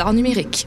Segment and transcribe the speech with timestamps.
[0.00, 0.66] d'art numérique.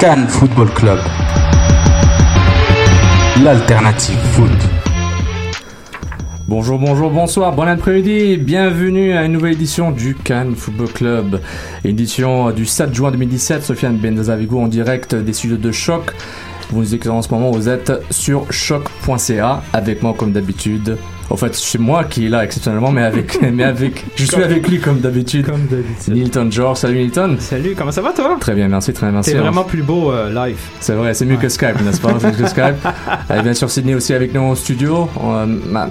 [0.00, 0.98] Cannes Football Club.
[3.44, 4.48] L'alternative foot.
[6.48, 11.40] Bonjour, bonjour, bonsoir, bon après-midi, bienvenue à une nouvelle édition du Cannes Football Club.
[11.84, 16.14] Édition du 7 juin 2017, Sofiane vous en direct des studios de Choc.
[16.70, 20.96] Vous nous écoutez en ce moment, vous êtes sur choc.ca avec moi comme d'habitude.
[21.30, 24.68] En fait, c'est moi qui est là exceptionnellement, mais avec, mais avec, je suis avec
[24.68, 25.46] lui comme d'habitude.
[25.46, 26.12] Comme d'habitude.
[26.12, 27.36] Nilton George, salut Nilton.
[27.38, 28.36] Salut, comment ça va toi?
[28.40, 29.30] Très bien, merci, très bien, merci.
[29.32, 30.58] T'es vraiment plus beau euh, live.
[30.80, 32.10] C'est vrai, c'est mieux que Skype, n'est-ce pas?
[32.18, 32.74] C'est mieux que Skype.
[33.32, 35.08] Et bien sûr, Sydney aussi avec nous au studio.
[35.24, 35.88] Euh, ma-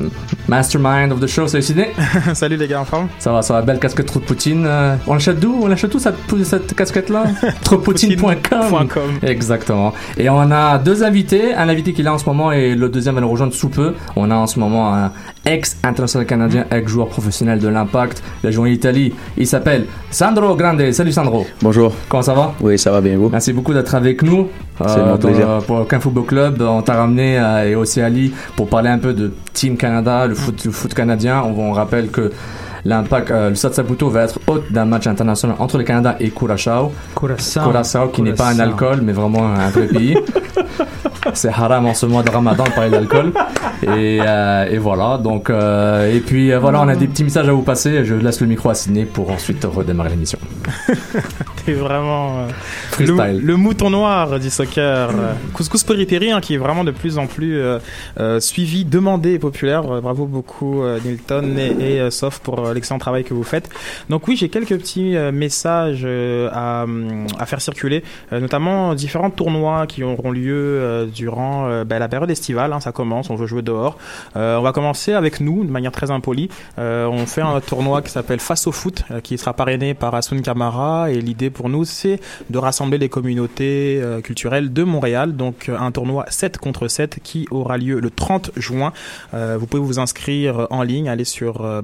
[0.47, 1.91] mastermind of the show, salut Sydney.
[2.33, 3.07] Salut les gars en forme?
[3.19, 4.65] Ça va, ça va, belle casquette trop de Poutine.
[4.67, 5.57] Euh, on l'achète d'où?
[5.61, 7.23] On l'achète où cette, cette casquette-là?
[7.63, 8.87] Tropoutine.com.
[8.89, 9.01] .com.
[9.23, 9.93] Exactement.
[10.17, 11.53] Et on a deux invités.
[11.53, 13.69] Un invité qui est là en ce moment et le deuxième va nous rejoindre sous
[13.69, 13.93] peu.
[14.15, 15.11] On a en ce moment un
[15.45, 19.13] ex-international canadien, ex-joueur professionnel de l'Impact, il a joué en Italie.
[19.37, 20.91] Il s'appelle Sandro Grande.
[20.91, 21.45] Salut Sandro.
[21.61, 21.93] Bonjour.
[22.07, 22.53] Comment ça va?
[22.61, 23.29] Oui, ça va bien, vous?
[23.29, 24.47] Merci beaucoup d'être avec nous.
[24.85, 25.47] C'est mon dans plaisir.
[25.67, 29.13] pour Aucun Football Club, on t'a ramené euh, et aussi Ali pour parler un peu
[29.13, 31.43] de Team Canada, le foot, le foot canadien.
[31.43, 32.31] On, on rappelle que
[32.85, 36.29] l'impact, euh, le Stade Saputo va être hôte d'un match international entre le Canada et
[36.29, 36.91] Curaçao.
[37.15, 37.63] Curaçao.
[37.69, 40.17] Curaçao qui n'est pas un alcool, mais vraiment un vrai pays.
[41.33, 43.33] C'est haram en ce mois de Ramadan de parler d'alcool.
[43.83, 45.17] Et, euh, et voilà.
[45.17, 48.03] Donc, euh, et puis euh, voilà, on a des petits messages à vous passer.
[48.05, 50.39] Je laisse le micro à Sydney pour ensuite redémarrer l'émission.
[51.65, 52.47] T'es vraiment
[52.91, 53.17] Freestyle.
[53.17, 55.11] le, le mouton noir du soccer.
[55.53, 57.61] Couscous Péripérie, hein, qui est vraiment de plus en plus
[58.39, 59.83] suivi, demandé et populaire.
[60.01, 63.69] Bravo beaucoup Nilton et, et Sof pour l'excellent travail que vous faites.
[64.09, 68.03] Donc oui, j'ai quelques petits euh, messages euh, à, faire circuler,
[68.33, 72.73] euh, notamment différents tournois qui auront lieu durant ben, la période estivale.
[72.73, 73.97] hein, ça commence, on veut jouer dehors.
[74.35, 76.49] On va commencer avec nous, de manière très impolie.
[76.77, 81.11] On fait un tournoi qui s'appelle Face au foot, qui sera parrainé par Asun Kamara.
[81.11, 82.19] Et l'idée pour nous, c'est
[82.49, 85.35] de rassembler les communautés culturelles de Montréal.
[85.35, 88.93] Donc un tournoi 7 contre 7 qui aura lieu le 30 juin.
[89.33, 91.81] Vous pouvez vous inscrire en ligne, aller sur euh,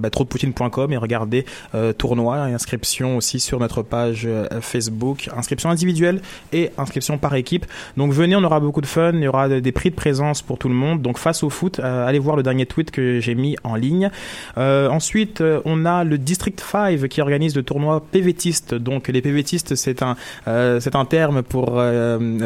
[0.92, 5.30] et regarder euh, tournoi et inscription aussi sur notre page euh, Facebook.
[5.36, 6.22] Inscription individuelle
[6.52, 7.66] et inscription par équipe.
[7.98, 10.58] Donc venez, on aura beaucoup de fun, il y aura des prix de présence pour
[10.58, 11.02] tout le monde.
[11.02, 14.10] Donc face au foot, euh, allez voir le dernier tweet que j'ai mis en ligne.
[14.58, 18.76] Ensuite, on a le District 5 qui organise le tournoi PVTiste.
[18.76, 21.82] Donc les PVTistes, c'est un c'est un terme pour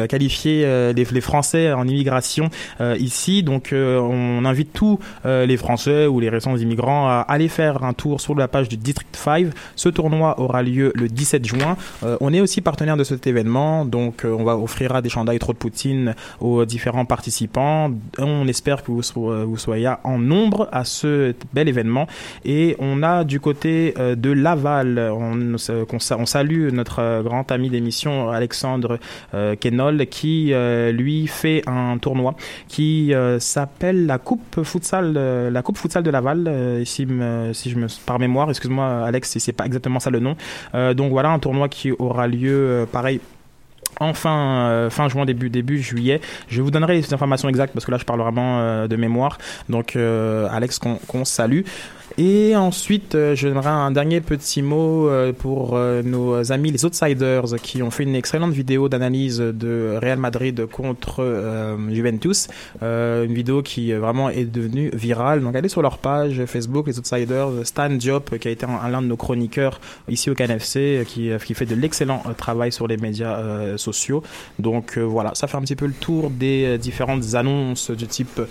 [0.08, 2.50] qualifier les, Français en immigration
[2.98, 3.42] ici.
[3.42, 8.19] Donc on invite tous les Français ou les récents immigrants à aller faire un tour
[8.20, 9.46] sur la page du District 5.
[9.76, 11.76] Ce tournoi aura lieu le 17 juin.
[12.04, 15.52] Euh, on est aussi partenaire de cet événement, donc euh, on offrira des chandails trop
[15.52, 17.90] de Poutine aux différents participants.
[18.18, 22.06] On espère que vous, so- vous soyez en nombre à ce bel événement.
[22.44, 25.56] Et on a du côté euh, de Laval, on,
[26.26, 28.98] salue notre euh, grand ami d'émission Alexandre
[29.34, 32.34] euh, Kenol qui euh, lui fait un tournoi
[32.68, 36.44] qui euh, s'appelle la Coupe Futsal, euh, la Coupe Futsal de Laval.
[36.48, 37.88] euh, si je me
[38.18, 40.36] mémoire, excuse-moi Alex, si c'est pas exactement ça le nom.
[40.74, 43.20] Euh, donc voilà un tournoi qui aura lieu euh, pareil
[43.98, 46.20] en fin, fin juin, début, début juillet.
[46.48, 49.36] Je vous donnerai les informations exactes parce que là, je parle vraiment de mémoire.
[49.68, 51.62] Donc, Alex, qu'on salue.
[52.22, 57.56] Et ensuite, euh, donnerai un dernier petit mot euh, pour euh, nos amis les Outsiders
[57.62, 61.24] qui ont fait une excellente vidéo d'analyse de Real Madrid contre
[61.90, 62.48] Juventus.
[62.82, 65.40] une vidéo qui vraiment est devenue virale.
[65.40, 67.64] Donc allez sur leur page Facebook, les Outsiders.
[67.64, 71.64] Stan Diop, qui a été l'un de nos chroniqueurs ici au KNFC, qui, qui fait
[71.64, 74.22] de l'excellent travail sur les médias sociaux.
[74.58, 78.42] Donc voilà, ça fait un petit peu le tour des différentes annonces du type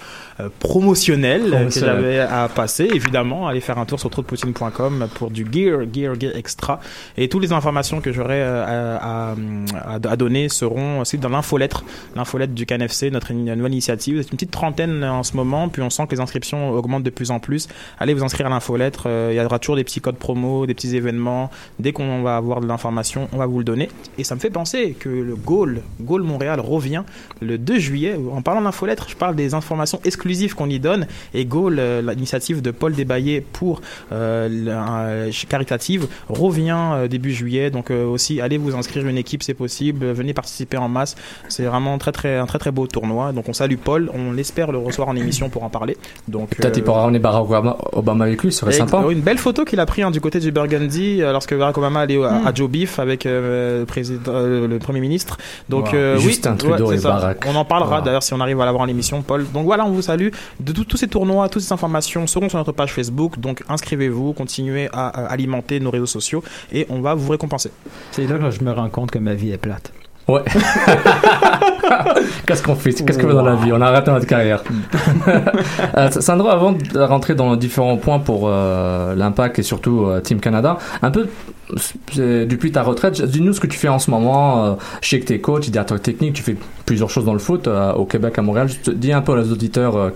[0.58, 2.90] promotionnel que j'avais à passer.
[2.94, 6.80] Évidemment, allez faire un tour sur trotpoutine.com pour du gear, gear, gear extra.
[7.18, 11.84] Et toutes les informations que j'aurai euh, à, donner seront aussi dans l'infolettre,
[12.16, 14.22] l'infolettre du CanFC, notre nouvelle initiative.
[14.22, 17.10] C'est une petite trentaine en ce moment, puis on sent que les inscriptions augmentent de
[17.10, 17.68] plus en plus.
[18.00, 19.04] Allez vous inscrire à l'infolettre.
[19.08, 21.50] Euh, il y aura toujours des petits codes promo, des petits événements.
[21.80, 23.90] Dès qu'on va avoir de l'information, on va vous le donner.
[24.18, 27.04] Et ça me fait penser que le Goal, Goal Montréal revient
[27.42, 28.16] le 2 juillet.
[28.32, 31.08] En parlant d'infolettre, je parle des informations exclusives qu'on y donne.
[31.34, 33.82] Et Goal, euh, l'initiative de Paul Desbaillé pour
[34.12, 37.70] euh, caritative revient euh, début juillet.
[37.70, 40.06] Donc euh, aussi, allez vous inscrire une équipe, c'est possible.
[40.12, 41.16] Venez participer en masse.
[41.48, 43.32] C'est vraiment très très un très très beau tournoi.
[43.32, 44.10] Donc on salue Paul.
[44.14, 45.98] On l'espère le recevoir en émission pour en parler.
[46.28, 47.44] Donc peut-être il pourra ramener Barack
[47.94, 49.04] Obama, avec lui, ce serait sympa.
[49.10, 52.24] Une belle photo qu'il a pris hein, du côté du Burgundy lorsque Barack Obama allait
[52.24, 52.56] à, à hmm.
[52.56, 55.38] Joe Beef avec le, président, le premier ministre.
[55.68, 57.46] Donc oui, Trudeau et Barack.
[57.48, 59.46] On en parlera d'ailleurs si on arrive à l'avoir en émission, Paul.
[59.54, 60.30] Donc voilà, on vous salue.
[60.60, 63.29] De tous ces tournois, toutes ces informations seront sur notre page Facebook.
[63.38, 67.72] Donc inscrivez-vous, continuez à, alimenter nos réseaux sociaux et on va vous récompenser.
[68.12, 69.92] C'est là que je me rends compte que ma vie est plate.
[70.28, 70.44] Ouais.
[72.46, 72.94] Qu'est-ce qu'on fait?
[72.94, 73.72] Qu'est-ce qu'on fait dans la vie?
[73.74, 74.64] On a arrêté notre carrière.
[75.98, 80.40] euh, Sandro, avant de rentrer dans différents points pour euh, l'impact et surtout euh, Team
[80.40, 81.30] Canada, un peu
[82.16, 84.66] depuis ta retraite, dis-nous ce que tu fais en ce moment.
[84.66, 86.56] Euh, je sais que tu es coach, directeur technique, tu fais
[86.86, 88.70] plusieurs choses dans le foot euh, au Québec, à Montréal.
[88.96, 90.10] Dis un peu aux auditeurs euh,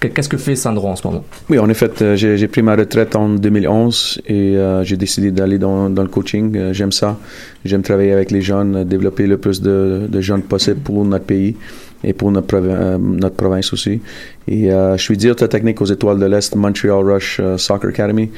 [0.00, 1.24] qu'est-ce que fait Sandro en ce moment?
[1.48, 6.02] Oui, en effet, j'ai pris ma retraite en 2011 et j'ai décidé d'aller dans, dans,
[6.02, 6.72] le coaching.
[6.72, 7.18] J'aime ça.
[7.64, 11.56] J'aime travailler avec les jeunes, développer le plus de, de jeunes possible pour notre pays
[12.04, 14.00] et pour notre, euh, notre province aussi.
[14.46, 18.30] Et euh, je suis directeur technique aux Étoiles de l'Est, Montreal Rush euh, Soccer Academy.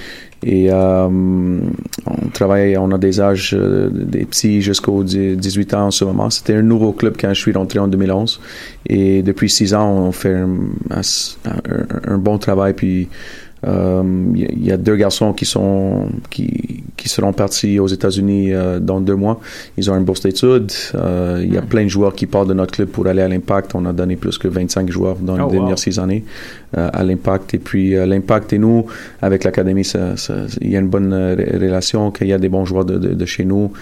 [0.43, 1.61] Et on
[2.33, 6.31] travaille, on a des âges des petits jusqu'aux 18 ans en ce moment.
[6.31, 8.41] C'était un nouveau club quand je suis rentré en 2011.
[8.87, 11.03] Et depuis six ans, on fait un,
[12.09, 12.73] un bon travail.
[12.73, 13.11] Puis
[13.63, 14.03] il euh,
[14.35, 19.17] y, a deux garçons qui sont qui, qui seront partis aux États-Unis euh, dans deux
[19.17, 19.39] mois.
[19.77, 20.73] Ils ont une bourse d'études.
[20.95, 21.67] Il euh, y a hmm.
[21.67, 23.75] plein de joueurs qui partent de notre club pour aller à l'Impact.
[23.75, 26.25] On a donné plus que 25 joueurs dans les oh, dernières six années
[26.75, 27.53] à l'Impact.
[27.53, 28.87] Et puis l'Impact et nous,
[29.21, 29.87] avec l'académie,
[30.63, 32.11] il y a une bonne relation.
[32.13, 33.73] Qu'il y a des bons joueurs de, de, de chez nous.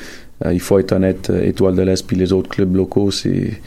[0.50, 1.30] il faut être honnête.
[1.30, 3.60] Étoile de l'Est puis les autres clubs locaux, c'est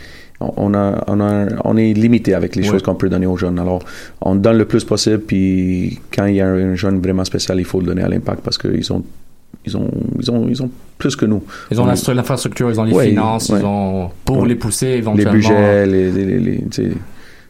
[0.58, 3.60] on, a, on, a, on est limité avec les choses qu'on peut donner aux jeunes.
[3.60, 3.82] Alors,
[4.22, 7.66] on donne le plus possible, puis quand il y a un jeune vraiment spécial, il
[7.66, 9.04] faut le donner à l'impact parce qu'ils ont
[9.66, 11.44] ils ont, ils ont, ils ont plus que nous.
[11.70, 15.34] Ils ont l'infrastructure, ils ont les finances, ils ont pour les pousser éventuellement.
[15.34, 16.64] Les budgets, les, les, les,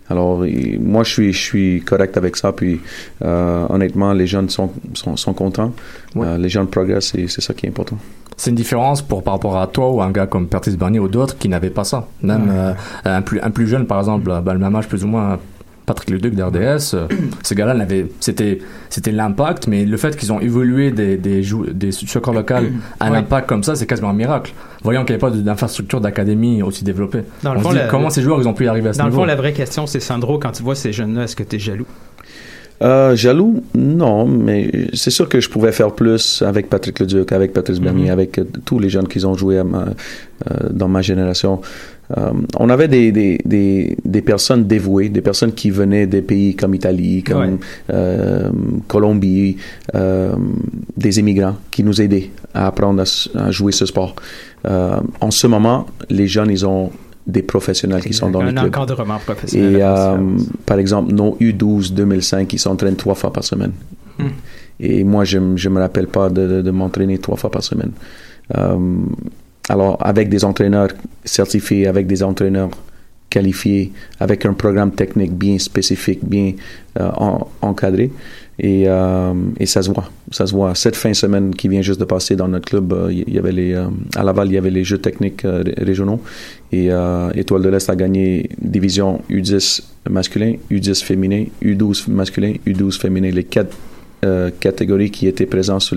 [0.09, 0.43] alors,
[0.79, 2.51] moi, je suis, je suis correct avec ça.
[2.51, 2.81] Puis,
[3.23, 5.71] euh, honnêtement, les jeunes sont, sont, sont contents.
[6.17, 7.97] Euh, les jeunes progressent et c'est ça qui est important
[8.37, 11.07] c'est une différence pour par rapport à toi ou un gars comme Pertis Barnier ou
[11.07, 12.07] d'autres qui n'avaient pas ça.
[12.21, 12.73] Même euh,
[13.05, 15.37] un, plus, un plus jeune, par exemple, bah, le même âge plus ou moins,
[15.85, 17.07] Patrick Leduc d'RDS, euh,
[17.43, 17.75] ces gars-là,
[18.19, 18.59] c'était,
[18.89, 21.41] c'était l'impact, mais le fait qu'ils ont évolué des, des,
[21.73, 22.33] des soccer
[22.99, 24.53] à un impact comme ça, c'est quasiment un miracle.
[24.83, 27.21] Voyons qu'il n'y avait pas d'infrastructure d'académie aussi développée.
[27.43, 29.09] Dans On se dit, comment ces joueurs ils ont pu y arriver à ce niveau
[29.09, 31.43] Dans le fond, la vraie question, c'est Sandro, quand tu vois ces jeunes-là, est-ce que
[31.43, 31.85] tu es jaloux?
[32.81, 37.53] Euh, jaloux, non, mais c'est sûr que je pouvais faire plus avec Patrick Leduc, avec
[37.53, 38.11] Patrice Bernier, mhm.
[38.11, 41.61] avec euh, tous les jeunes qui ont joué à ma, euh, dans ma génération.
[42.17, 46.55] Euh, on avait des, des, des, des, personnes dévouées, des personnes qui venaient des pays
[46.55, 47.59] comme Italie, comme
[48.87, 49.57] Colombie,
[49.93, 54.15] des immigrants qui nous aidaient à apprendre à, à jouer ce sport.
[54.65, 56.91] en ce moment, les jeunes, ils ont
[57.27, 58.65] des professionnels qui sont dans le club.
[58.65, 59.75] Un encadrement professionnel.
[59.75, 63.73] Et euh, par exemple, nos U12 2005, qui s'entraînent trois fois par semaine.
[64.17, 64.29] Hmm.
[64.79, 67.91] Et moi, je ne me rappelle pas de, de, m'entraîner trois fois par semaine.
[68.57, 68.77] Euh,
[69.69, 70.89] alors, avec des entraîneurs
[71.23, 72.71] certifiés, avec des entraîneurs
[73.29, 76.53] qualifiés, avec un programme technique bien spécifique, bien
[76.99, 77.09] euh,
[77.61, 78.11] encadré,
[78.63, 80.07] et, euh, et, ça se voit.
[80.29, 80.75] Ça se voit.
[80.75, 83.39] Cette fin de semaine qui vient juste de passer dans notre club, euh, il y
[83.39, 85.43] avait les, euh, à Laval, il y avait les Jeux techniques
[85.77, 86.21] régionaux.
[86.71, 86.89] Et
[87.33, 93.31] Étoile de l'Est a gagné division U10 masculin, U10 féminin, U12 masculin, U12 féminin.
[93.31, 93.75] Les quatre
[94.59, 95.91] catégories qui étaient présentes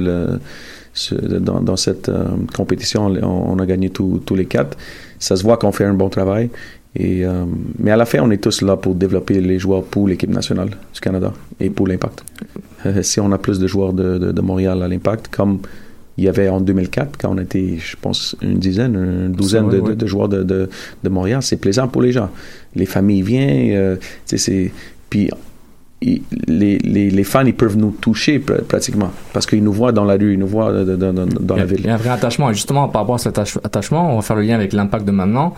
[1.40, 2.24] dans, cette euh,
[2.56, 3.06] compétition.
[3.06, 4.76] On, a gagné tous les quatre.
[5.18, 6.50] Ça se voit qu'on fait un bon travail.
[6.96, 7.44] Et, euh,
[7.78, 10.70] mais à la fin, on est tous là pour développer les joueurs pour l'équipe nationale
[10.92, 12.24] du Canada et pour l'Impact.
[12.86, 15.58] Euh, si on a plus de joueurs de, de, de Montréal à l'Impact, comme
[16.16, 19.76] il y avait en 2004, quand on était, je pense, une dizaine, une douzaine vrai,
[19.78, 19.96] de, de- ouais.
[19.96, 20.68] de joueurs de,
[21.10, 22.30] Montréal, c'est plaisant pour les gens.
[22.76, 23.96] Les familles viennent, euh,
[24.26, 24.70] c'est...
[25.10, 25.28] Puis
[26.02, 30.04] les, les, les fans, ils peuvent nous toucher pr- pratiquement parce qu'ils nous voient dans
[30.04, 31.80] la rue, ils nous voient dans la ville.
[31.80, 32.50] il y a un vrai attachement.
[32.50, 35.06] Et justement, par rapport à cet attache- attachement, on va faire le lien avec l'impact
[35.06, 35.54] de maintenant.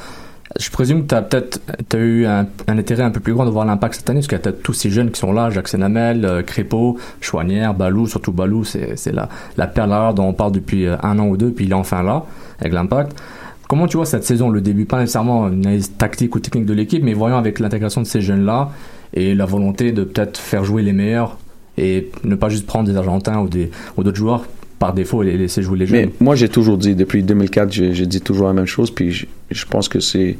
[0.59, 1.61] Je présume que tu as peut-être
[1.97, 4.41] eu un, intérêt un peu plus grand de voir l'impact cette année, parce qu'il y
[4.41, 8.33] a peut-être tous ces jeunes qui sont là, Jacques Senamel, euh, Crépeau, Chouanière, Balou, surtout
[8.33, 11.51] Balou, c'est la, la perle rare dont on parle depuis euh, un an ou deux,
[11.51, 12.25] puis il est enfin là,
[12.61, 13.21] avec l'impact.
[13.69, 16.73] Comment tu vois cette saison, le début, pas nécessairement une analyse tactique ou technique de
[16.73, 18.71] l'équipe, mais voyons avec l'intégration de ces jeunes-là
[19.15, 21.37] et la volonté de peut-être faire jouer les meilleurs
[21.77, 24.45] et ne pas juste prendre des Argentins ou des ou d'autres joueurs
[24.79, 26.07] par défaut et les laisser jouer les jeunes.
[26.07, 29.27] Mais moi, j'ai toujours dit, depuis 2004, j'ai dit toujours la même chose, puis je,
[29.51, 30.37] je pense que c'est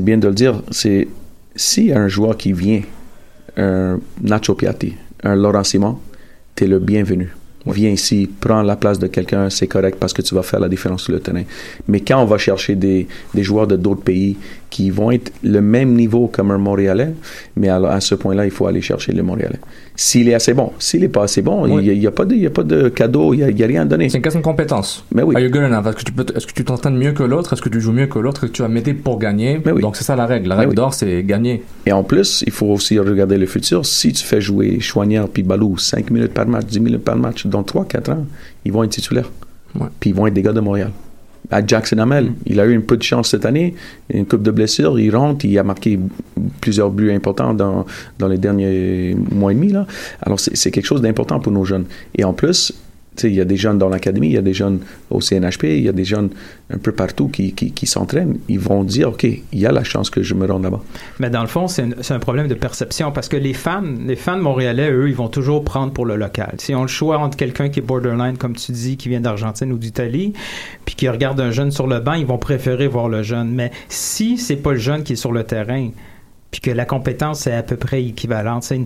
[0.00, 0.62] bien de le dire.
[0.70, 1.08] C'est
[1.92, 2.82] a un joueur qui vient,
[3.56, 5.98] un Nacho Piatti, un Laurent Simon,
[6.54, 7.34] t'es le bienvenu.
[7.66, 10.68] Viens ici, prends la place de quelqu'un, c'est correct parce que tu vas faire la
[10.68, 11.44] différence sur le terrain.
[11.86, 14.36] Mais quand on va chercher des, des joueurs de d'autres pays
[14.72, 17.12] qui vont être le même niveau comme un Montréalais,
[17.56, 19.60] mais à, à ce point-là, il faut aller chercher le Montréalais.
[19.94, 22.40] S'il est assez bon, s'il n'est pas assez bon, il n'y a, pas de, il
[22.40, 24.08] y a pas de cadeau, il n'y a, rien à donner.
[24.08, 25.04] C'est une question de compétence.
[25.14, 25.36] Mais oui.
[25.36, 25.86] Are you good enough?
[25.86, 27.52] Est-ce que tu peux, est-ce que tu t'entraînes mieux que l'autre?
[27.52, 28.44] Est-ce que tu joues mieux que l'autre?
[28.44, 29.60] Est-ce que tu vas m'aider pour gagner?
[29.62, 29.82] Mais oui.
[29.82, 30.48] Donc c'est ça la règle.
[30.48, 31.62] La règle d'or, c'est gagner.
[31.84, 33.84] Et en plus, il faut aussi regarder le futur.
[33.84, 37.46] Si tu fais jouer Chouanière puis Balou 5 minutes par match, 10 minutes par match,
[37.46, 38.26] dans 3-4 ans,
[38.64, 39.30] ils vont être titulaires.
[39.78, 39.88] Ouais.
[40.00, 40.90] Puis ils vont être des gars de Montréal.
[41.50, 42.34] À Jackson Hamel, Mm.
[42.46, 43.74] il a eu un peu de chance cette année,
[44.12, 45.98] une coupe de blessures, il rentre, il a marqué
[46.60, 47.84] plusieurs buts importants dans,
[48.18, 49.72] dans les derniers mois et demi.
[49.72, 49.86] Là.
[50.22, 51.84] Alors c'est quelque chose d'important pour nos jeunes.
[52.16, 52.72] Et en plus,
[53.22, 55.82] il y a des jeunes dans l'académie, il y a des jeunes au CNHP, il
[55.82, 56.30] y a des jeunes
[56.70, 58.38] un peu partout qui, qui, s'entraînent.
[58.48, 60.80] Ils vont dire, OK, il y a la chance que je me rende là-bas.
[61.18, 64.16] Mais dans le fond, c'est un, un problème de perception parce que les fans, les
[64.16, 66.54] fans montréalais, eux, ils vont toujours prendre pour le local.
[66.58, 69.72] Si on le choix entre quelqu'un qui est borderline, comme tu dis, qui vient d'Argentine
[69.72, 70.32] ou d'Italie,
[70.84, 73.50] puis qui regarde un jeune sur le banc, ils vont préférer voir le jeune.
[73.52, 75.90] Mais si c'est pas le jeune qui est sur le terrain,
[76.50, 78.78] puis que la compétence est à peu près équivalente, c'est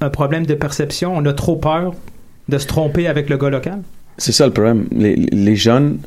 [0.00, 1.14] un problème de perception.
[1.16, 1.94] On a trop peur
[2.48, 3.82] de se tromper avec le gars local?
[4.18, 4.86] C'est ça le problème.
[4.92, 5.98] Les, les jeunes,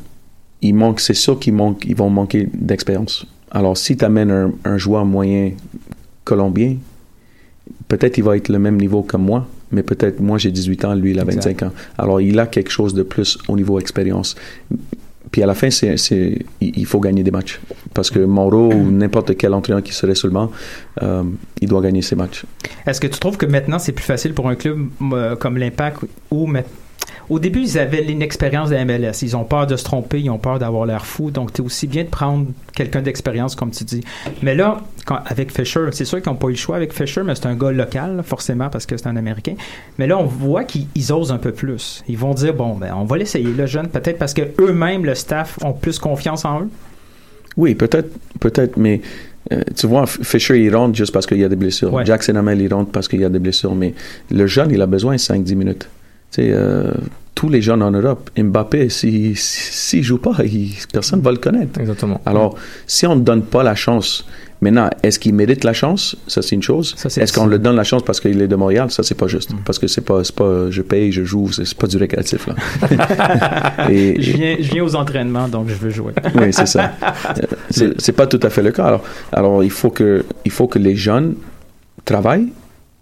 [0.61, 3.25] ils manquent, c'est sûr qu'ils manquent, ils vont manquer d'expérience.
[3.51, 5.51] Alors, si tu amènes un, un joueur moyen
[6.23, 6.75] colombien,
[7.87, 10.93] peut-être il va être le même niveau que moi, mais peut-être moi j'ai 18 ans,
[10.95, 11.63] lui il a 25 Exact.
[11.63, 11.71] ans.
[11.97, 14.35] Alors, il a quelque chose de plus au niveau expérience.
[15.31, 17.59] Puis à la fin, c'est, c'est, il faut gagner des matchs.
[17.93, 20.51] Parce que Mauro ou n'importe quel entraîneur qui serait seulement,
[21.03, 21.23] euh,
[21.61, 22.45] il doit gagner ses matchs.
[22.87, 25.97] Est-ce que tu trouves que maintenant c'est plus facile pour un club euh, comme l'Impact
[26.31, 26.61] ma-
[27.29, 30.29] au début ils avaient l'inexpérience de la MLS, ils ont peur de se tromper, ils
[30.29, 33.83] ont peur d'avoir l'air fou, donc c'est aussi bien de prendre quelqu'un d'expérience comme tu
[33.83, 34.01] dis.
[34.41, 37.21] Mais là, quand- avec Fisher, c'est sûr qu'ils n'ont pas eu le choix avec Fisher,
[37.23, 39.55] mais c'est un gars local forcément parce que c'est un Américain.
[39.97, 42.03] Mais là on voit qu'ils ils osent un peu plus.
[42.07, 45.15] Ils vont dire bon ben on va l'essayer le jeune peut-être parce que eux-mêmes le
[45.15, 46.69] staff ont plus confiance en eux.
[47.57, 49.01] Oui, peut-être, peut-être, mais
[49.51, 51.91] euh, tu vois, Fisher, il rentre juste parce qu'il y a des blessures.
[51.93, 52.05] Ouais.
[52.05, 53.73] Jackson Hamel, il rentre parce qu'il y a des blessures.
[53.75, 53.93] Mais
[54.31, 55.89] le jeune, il a besoin de 5-10 minutes.
[56.37, 56.91] Euh,
[57.35, 61.37] tous les jeunes en Europe, Mbappé, s'il s'il joue pas, il- personne ne va le
[61.37, 61.79] connaître.
[61.79, 62.19] Exactement.
[62.25, 62.55] Alors,
[62.85, 64.25] si on ne donne pas la chance,
[64.59, 66.17] maintenant, est-ce qu'il mérite la chance?
[66.27, 66.95] Ça, c'est une chose.
[66.97, 68.91] Ça, c'est Est-ce qu'on le donne la chance parce qu'il est de Montréal?
[68.91, 69.51] Ça, c'est pas juste.
[69.63, 72.55] Parce que c'est pas, c'est pas, je paye, je joue, c'est pas du récréatif, là.
[73.89, 76.11] Et- Je viens, je viens aux entraînements donc je veux jouer.
[76.35, 76.91] oui, c'est ça.
[77.99, 78.83] C'est pas tout à fait le cas.
[78.85, 81.35] Alors, alors il, faut que, il faut que les jeunes
[82.03, 82.49] travaillent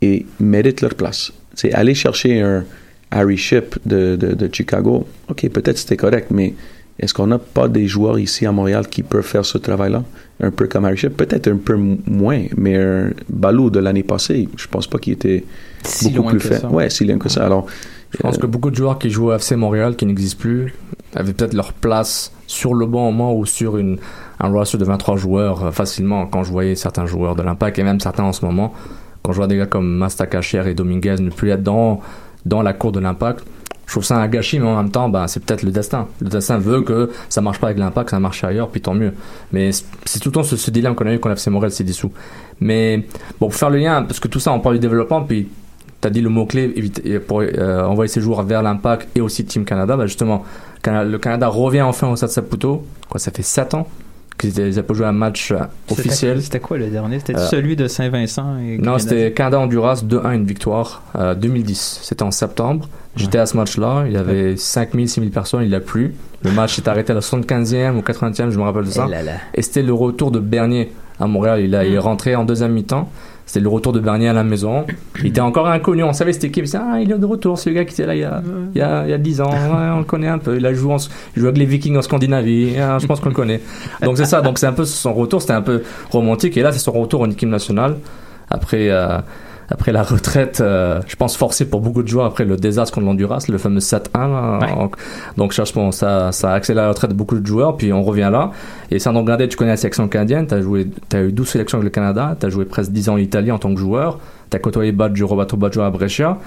[0.02, 1.32] et méritent leur place.
[1.56, 2.66] C'est aller chercher un
[3.12, 5.08] Harry Ship de, de, de Chicago.
[5.30, 6.54] OK, peut-être c'était correct, mais
[7.00, 10.04] est-ce qu'on n'a pas des joueurs ici à Montréal qui peuvent faire ce travail-là?
[10.42, 11.16] Un peu comme Harry Ship?
[11.16, 15.44] Peut-être un peu moins, mais un Balou de l'année passée, je pense pas qu'il était
[15.84, 16.60] Si beaucoup loin plus que fait.
[16.60, 16.68] ça.
[16.70, 17.46] Ouais, si loin que ça.
[17.46, 17.68] Alors,
[18.12, 20.74] Je pense euh, que beaucoup de joueurs qui jouent au FC Montréal, qui n'existent plus,
[21.16, 23.98] avaient peut-être leur place sur le bon moment ou sur une,
[24.40, 27.84] un roster de 23 joueurs euh, facilement quand je voyais certains joueurs de l'Impact et
[27.84, 28.74] même certains en ce moment.
[29.24, 32.02] Quand je vois des gars comme Mastakacher et Dominguez ne plus être dans,
[32.48, 33.44] dans la cour de l'Impact,
[33.86, 36.08] je trouve ça un gâchis, mais en même temps, ben, c'est peut-être le destin.
[36.20, 39.14] Le destin veut que ça marche pas avec l'Impact, ça marche ailleurs, puis tant mieux.
[39.54, 42.12] Mais c'est- tout le temps ce, dilemme qu'on a eu quand l'FC Montréal s'est dissous.
[42.60, 42.98] Mais
[43.40, 45.48] bon, pour faire le lien, parce que tout ça, on parle du développement, puis
[46.02, 49.46] tu as dit le mot-clé éviter- pour euh, envoyer ses joueurs vers l'Impact et aussi
[49.46, 49.96] Team Canada.
[49.96, 50.44] Bah justement,
[50.86, 52.86] le Canada revient enfin au Stade Saputo.
[53.10, 53.88] Quoi, ça fait 7 ans
[54.38, 56.42] qu'ils n'avaient pas joué un match euh, officiel.
[56.42, 57.20] C'était quoi le dernier?
[57.20, 62.00] C'était Euh, celui de Saint-Vincent et Non, c'était Canada-Honduras 2-1, une victoire, euh, 2010.
[62.04, 62.88] C'était en septembre.
[63.16, 64.04] J'étais à ce match-là.
[64.08, 65.64] Il y avait 5000, 6000 personnes.
[65.64, 66.14] Il a plu.
[66.44, 69.08] Le match s'est arrêté à la 75e ou 80e, je me rappelle de ça.
[69.12, 69.60] Eh.
[69.60, 71.62] Et c'était le retour de Bernier à Montréal.
[71.62, 73.10] Il, a, il est rentré en deuxième mi-temps.
[73.48, 74.86] C'était le retour de Bernier à la maison.
[75.22, 76.04] Il était encore inconnu.
[76.04, 76.66] On savait cette équipe.
[76.76, 77.58] Ah, il est de retour.
[77.58, 78.44] C'est le gars qui était là il y a,
[78.76, 79.50] il y a, il y a 10 ans.
[79.50, 80.58] Ouais, on le connaît un peu.
[80.58, 82.76] Il a joué, en- il joue avec les Vikings en Scandinavie.
[82.78, 83.62] Ah, je pense qu'on le connaît.
[84.04, 84.42] Donc c'est ça.
[84.42, 85.40] Donc c'est un peu son retour.
[85.42, 86.58] C'était un peu romantique.
[86.58, 87.96] Et là, c'est son retour en équipe nationale.
[88.50, 89.18] Après, euh,
[89.70, 93.08] après la retraite, euh, je pense forcé pour beaucoup de joueurs après le désastre contre
[93.08, 94.10] l'Honduras, le fameux 7-1.
[94.14, 94.60] là.
[94.62, 94.76] Ouais.
[94.76, 94.96] Donc,
[95.36, 97.76] donc je pense ça, ça a accéléré la retraite de beaucoup de joueurs.
[97.76, 98.52] Puis on revient là.
[98.92, 100.48] Et Sandro Grandet, tu connais la sélection canadienne.
[100.48, 102.38] Tu as, joué, as eu 12 sélections avec le Canada.
[102.40, 104.20] Tu as joué presque 10 ans en Italie en tant que joueur.
[104.50, 106.38] Tu as côtoyé Baggio, Roberto Baggio à Brescia.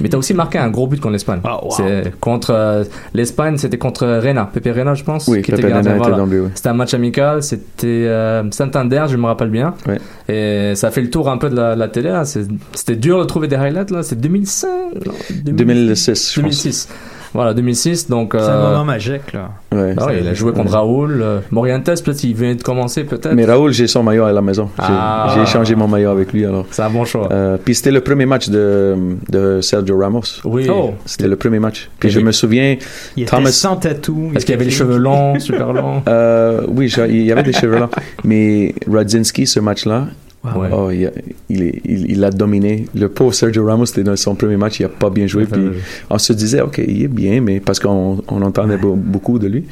[0.00, 1.40] Mais tu as aussi marqué un gros but contre l'Espagne.
[1.44, 1.70] Ah, wow.
[1.70, 5.28] C'est contre euh, l'Espagne, c'était contre Reina, Pepe Reina, je pense.
[5.28, 6.16] Oui, qui Pepe était gardien, Reina était voilà.
[6.16, 6.50] dans le but, oui.
[6.54, 9.74] C'était un match amical, c'était euh, Santander, je me rappelle bien.
[9.86, 9.98] Ouais.
[10.28, 12.08] Et ça fait le tour un peu de la, la télé.
[12.10, 12.24] là.
[12.24, 14.02] C'est- C'était dur de trouver des highlights là.
[14.02, 14.68] C'est 2005,
[15.06, 15.12] non,
[15.44, 16.62] 2000 2006, je pense.
[16.64, 16.88] 2006.
[17.32, 18.08] Voilà, 2006.
[18.08, 18.32] Donc.
[18.32, 19.50] C'est un euh, moment magique, là.
[19.72, 19.94] Ouais.
[19.98, 23.32] ah il a joué contre Raoul, euh, Morientes, peut-être il venait de commencer, peut-être.
[23.34, 24.68] Mais Raoul, j'ai son maillot à la maison.
[24.78, 25.32] J'ai Ah.
[25.34, 26.66] j'ai échangé mon maillot avec lui alors.
[26.70, 27.28] C'est un bon choix.
[27.32, 28.96] Euh, puis c'était le premier match de,
[29.28, 30.22] de Sergio Ramos.
[30.44, 30.66] oui.
[30.70, 30.94] Oh.
[31.04, 31.88] C'était le premier match.
[31.98, 32.76] Puis Et je me souviens,
[33.16, 34.30] Il était sans tatou.
[34.34, 36.02] Est-ce qu'il avait les cheveux longs, super longs?
[36.08, 37.88] Euh, oui, il y avait des cheveux là.
[38.24, 40.06] Mais Radzinski, ce match-là,
[40.42, 40.68] Ouais.
[40.72, 41.10] oh, il, a-
[41.50, 42.86] il, est- il, il a dominé.
[42.94, 45.44] Le pauvre Sergio Ramos, c'était dans son premier match, il a pas bien joué.
[45.44, 45.60] Puis
[46.08, 49.48] on se disait, OK, il est bien, mais parce qu'on on entendait beau- beaucoup de
[49.48, 49.64] lui.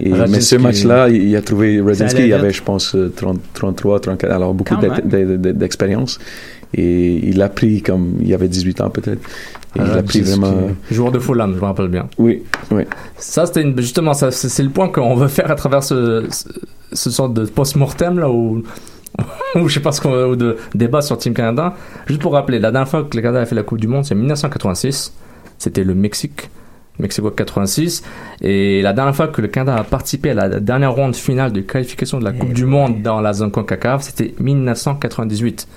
[0.00, 4.00] Et, mais ce match-là, il, a trouvé Radzinski, il avait, je pense, euh, 30, 33,
[4.00, 4.74] 34, alors beaucoup
[5.34, 6.18] d'expérience.
[6.74, 9.20] Et il a pris comme, il avait 18 ans peut-être.
[9.76, 10.52] Et il a pris vraiment.
[10.90, 12.08] Joueur de Fulham, je me rappelle bien.
[12.18, 12.42] Oui,
[12.72, 12.82] oui.
[13.16, 16.24] Ça, c'était une- justement, ça, c'est c'est le point qu'on veut faire à travers ce,
[16.30, 16.44] ce,
[16.92, 18.62] ce sorte de post-mortem là où,
[19.60, 21.74] où je sais pas ce qu'on ou de débat sur Team Canada.
[22.06, 24.04] Juste pour rappeler, la dernière fois que le Canada a fait la Coupe du Monde,
[24.04, 25.14] c'est en 1986.
[25.58, 26.50] C'était le Mexique.
[26.98, 28.02] Mexico 86
[28.40, 31.60] et la dernière fois que le Canada a participé à la dernière ronde finale de
[31.60, 35.68] qualification de la Coupe du Monde dans la zone CONCACAF, c'était 1998.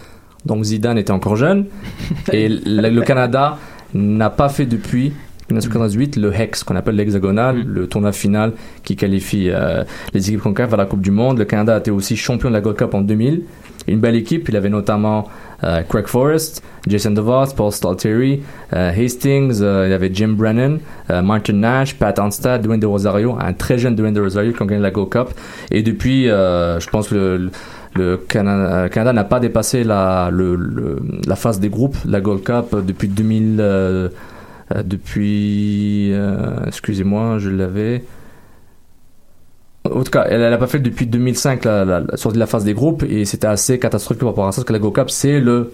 [0.45, 1.65] Donc Zidane était encore jeune
[2.31, 3.57] et le Canada
[3.93, 5.13] n'a pas fait depuis
[5.49, 9.83] 1998 le Hex qu'on appelle l'hexagonal, le tournoi final qui qualifie euh,
[10.13, 11.37] les équipes CONCACAF à la Coupe du Monde.
[11.39, 13.41] Le Canada a été aussi champion de la Gold Cup en 2000.
[13.87, 15.27] Une belle équipe, il avait notamment
[15.63, 18.41] euh, Craig Forrest, Jason DeVos, Paul Stalteri,
[18.73, 20.77] euh, Hastings, euh, il y avait Jim Brennan,
[21.09, 24.61] euh, Martin Nash, Pat Onstad, Dwayne De Rosario, un très jeune Dwayne De Rosario qui
[24.61, 25.29] a gagné la Gold Cup.
[25.71, 27.51] Et depuis, euh, je pense que le, le-
[27.95, 32.43] le Cana- Canada n'a pas dépassé la, le, le- la phase des groupes, la Gold
[32.43, 33.57] Cup, depuis 2000.
[33.59, 34.09] euh, euh,
[34.85, 36.11] depuis.
[36.13, 38.03] euh, Excusez-moi, je l'avais.
[39.85, 42.45] En tout cas, elle n'a pas fait depuis 2005 la, la, la sortie de la
[42.47, 44.93] phase des groupes et c'était assez catastrophique par rapport à ça parce que la Gold
[44.93, 45.71] Cup c'est le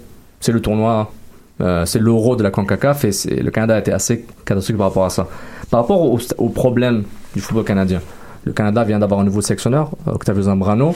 [0.48, 1.12] le tournoi
[1.60, 5.06] euh, c'est l'euro de la CONCACAF et le Canada a été assez catastrophique par rapport
[5.06, 5.28] à ça.
[5.72, 7.04] Par rapport au, au problème
[7.34, 8.00] du football canadien,
[8.44, 10.96] le Canada vient d'avoir un nouveau sélectionneur, Octavio Zambrano.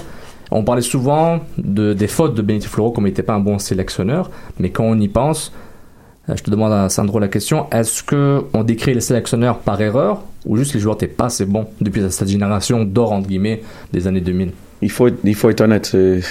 [0.52, 3.58] On parlait souvent de, des fautes de Benito Floro comme il n'était pas un bon
[3.58, 5.56] sélectionneur, mais quand on y pense, euh,
[6.36, 10.22] je te demande à Sandro la question, est-ce que on décrit les sélectionneurs par erreur
[10.46, 13.62] ou juste les joueurs n'étaient pas assez bons depuis cette génération d'or entre guillemets
[13.92, 15.92] des années 2000 Il faut, être- il faut être honnête.
[15.96, 16.22] euh,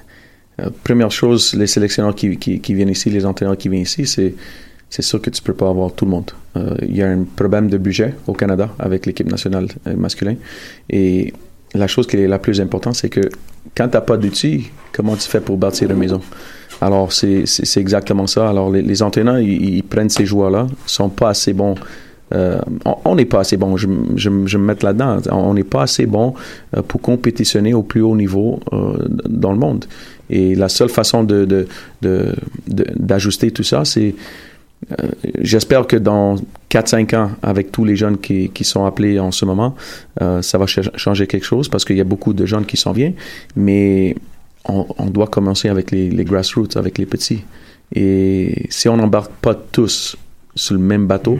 [0.60, 4.34] euh, première chose, les sélectionneurs qui, qui, viennent ici, les entraîneurs qui viennent ici, c'est,
[4.90, 6.30] c'est sûr que tu peux pas avoir tout le monde.
[6.56, 10.36] Euh, Il y a un problème de budget au Canada avec l'équipe nationale euh, masculine.
[10.90, 11.32] Et
[11.74, 13.22] la chose qui est la plus importante, c'est que
[13.76, 16.20] quand tu n'as pas d'outils, comment tu fais pour bâtir une maison?
[16.82, 17.44] Alors, c'est,
[17.76, 18.48] exactement ça.
[18.48, 21.76] Alors, les, les entraîneurs, ils, prennent ces joueurs-là, sont pas assez bons.
[22.34, 22.58] Euh,
[23.04, 25.18] on- n'est pas assez bon, je, je, me mets là-dedans.
[25.30, 26.34] On n'est pas assez bon
[26.76, 28.96] euh, pour compétitionner au plus haut niveau euh,
[29.28, 29.84] dans le monde.
[30.28, 31.66] Et la seule façon de,
[32.96, 34.14] d'ajuster tout ça, c'est
[35.40, 36.34] j'espère que dans
[36.70, 39.76] 4-5 ans, avec tous les jeunes qui, qui sont appelés en ce moment,
[40.40, 42.92] ça va ch- changer quelque chose parce qu'il y a beaucoup de jeunes qui s'en
[42.92, 43.14] viennent,
[43.54, 44.16] mais
[44.68, 47.44] on, on doit commencer avec les, les grassroots, avec les petits.
[47.94, 50.16] Et si on n'embarque pas tous
[50.54, 51.38] sur le même bateau,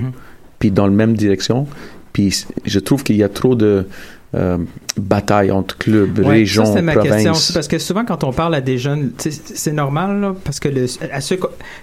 [0.58, 1.66] puis dans la même direction,
[2.12, 3.86] puis je trouve qu'il y a trop de
[4.34, 4.58] euh,
[4.96, 7.52] batailles entre clubs, Ouais, régions, c'était ma question aussi, provinces.
[7.52, 10.86] parce que souvent quand on parle à des jeunes, c'est normal, là, parce que le,
[11.12, 11.38] à ceux,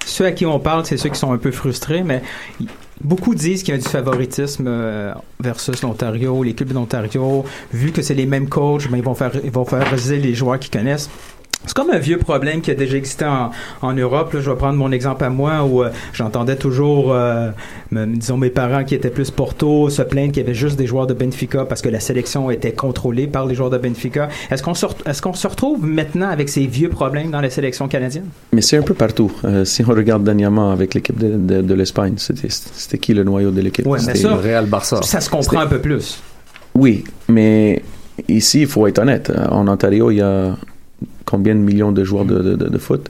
[0.05, 2.21] ceux à qui on parle, c'est ceux qui sont un peu frustrés, mais
[3.01, 8.01] beaucoup disent qu'il y a du favoritisme euh, versus l'Ontario, les clubs d'Ontario, vu que
[8.01, 11.09] c'est les mêmes coachs, ben, ils vont faire ils vont favoriser les joueurs qu'ils connaissent.
[11.65, 14.33] C'est comme un vieux problème qui a déjà existé en, en Europe.
[14.33, 14.39] là.
[14.39, 17.49] Je vais prendre mon exemple à moi où euh, j'entendais toujours, euh,
[17.91, 20.87] me- disons, mes parents qui étaient plus Porto se plaindre qu'il y avait juste des
[20.87, 24.29] joueurs de Benfica parce que la sélection était contrôlée par les joueurs de Benfica.
[24.49, 27.49] Est-ce qu'on se, re- est-ce qu'on se retrouve maintenant avec ces vieux problèmes dans la
[27.49, 28.25] sélection canadienne?
[28.53, 29.31] Mais c'est un peu partout.
[29.43, 33.23] Euh, si on regarde dernièrement avec l'équipe de, de, de l'Espagne, c'était c'était qui le
[33.25, 33.85] noyau de l'équipe?
[33.85, 35.01] Ouais, C'était- ça, Real Barça.
[35.03, 36.21] ça se comprend un peu plus.
[36.73, 37.83] Oui, mais
[38.29, 39.31] ici, il faut être honnête.
[39.51, 40.55] En Ontario, il y a
[41.29, 43.09] combien de millions de joueurs de, de, de- de foot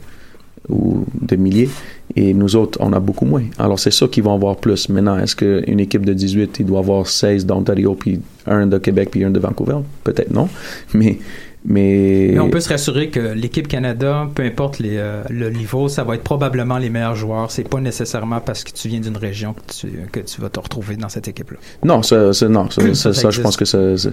[0.68, 1.70] ou de milliers
[2.16, 3.44] et nous autres, on a beaucoup moins.
[3.58, 4.90] Alors, c'est ça qu'ils vont avoir plus.
[4.90, 9.10] Maintenant, est-ce qu'une équipe de 18, il doit avoir 16 d'Ontario, puis un de Québec,
[9.12, 9.78] puis un de Vancouver?
[10.04, 10.50] Peut-être non.
[10.94, 11.18] Mais,
[11.66, 15.88] mais, Mais on peut se rassurer que l'équipe Canada, peu importe les, euh, le niveau,
[15.90, 17.52] ça va être probablement les meilleurs joueurs.
[17.52, 20.60] C'est pas nécessairement parce que tu viens d'une région que tu, que tu vas te
[20.60, 21.58] retrouver dans cette équipe-là.
[21.84, 24.12] Non, ça, ça- non, ça, Ça, ça, ça ça, je pense que ça-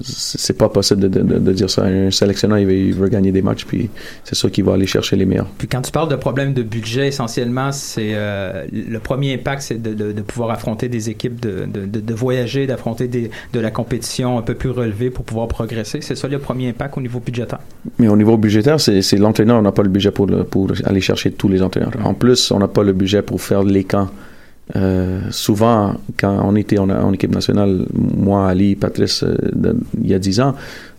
[0.00, 1.82] c'est pas possible de, de- de- de dire ça.
[1.84, 3.90] Un sélectionneur, il veut, il veut gagner des matchs, puis
[4.24, 5.48] c'est ça qu'il va aller chercher les meilleurs.
[5.58, 9.82] Puis quand tu parles de problème de budget, essentiellement, c'est euh, le premier impact, c'est
[9.82, 15.10] de, pouvoir affronter des équipes, de, voyager, d'affronter de la compétition un peu plus relevée
[15.10, 16.00] pour pouvoir progresser.
[16.00, 17.60] C'est ça le premier impact au niveau budgétaire.
[17.98, 20.70] Mais au niveau budgétaire, c'est c'est l'entraîneur, on n'a pas le budget pour, le- pour
[20.84, 21.92] aller chercher tous les entraîneurs.
[22.04, 24.08] En plus, on n'a pas le budget pour faire les camps.
[24.76, 30.08] Euh, souvent, quand on était en, en équipe nationale, moi, Ali, Patrice, euh, de- il
[30.08, 30.54] y a 10 ans,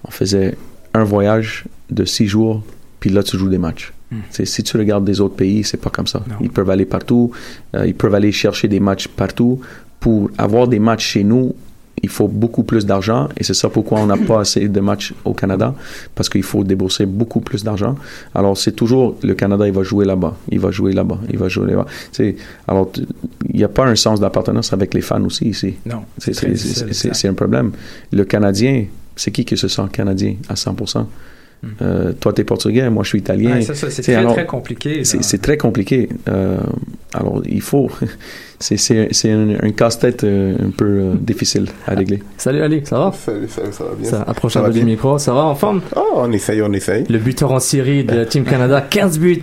[0.07, 0.55] on faisait
[0.93, 2.63] un voyage de 6 jours,
[2.99, 3.93] puis là, tu joues des matchs.
[4.31, 6.23] C'est- Si tu regardes des autres pays, c'est pas comme ça.
[6.41, 7.29] Ils peuvent aller partout,
[7.75, 9.59] euh, ils peuvent aller chercher des matchs partout.
[9.99, 11.53] Pour avoir des matchs chez nous,
[12.01, 15.13] il faut beaucoup plus d'argent et c'est ça pourquoi on n'a pas assez de matchs
[15.25, 15.73] au Canada
[16.15, 17.95] parce qu'il faut débourser beaucoup plus d'argent.
[18.33, 21.47] Alors c'est toujours le Canada, il va jouer là-bas, il va jouer là-bas, il va
[21.49, 21.85] jouer là-bas.
[22.11, 22.35] Sais,
[22.67, 22.91] alors
[23.51, 25.75] il n'y a pas un sens d'appartenance avec les fans aussi ici.
[25.85, 27.71] Non, C'est c'est c'est- c'est- c'est- c'est un problème.
[28.11, 28.85] Le Canadien,
[29.15, 31.07] c'est qui qui se sent Canadien à 100%?
[31.81, 33.55] Euh, toi, tu es portugais, moi, je suis italien.
[33.57, 35.03] Ouais, c'est très, alors, très compliqué.
[35.03, 36.07] c'est très compliqué.
[36.29, 36.57] Euh,
[37.13, 37.89] alors, il faut.
[38.59, 42.23] c'est c'est- c'est un, un casse-tête euh, un peu euh, difficile à régler.
[42.37, 43.11] Salut Ali, ça va?
[43.11, 44.09] Salut, salut, ça va bien.
[44.09, 45.81] Ça approche Ça un peu du micro, ça va en forme?
[45.95, 47.03] Ah, on essaye, on essaye.
[47.09, 49.41] Le buteur en Syrie de Team Canada, 15 buts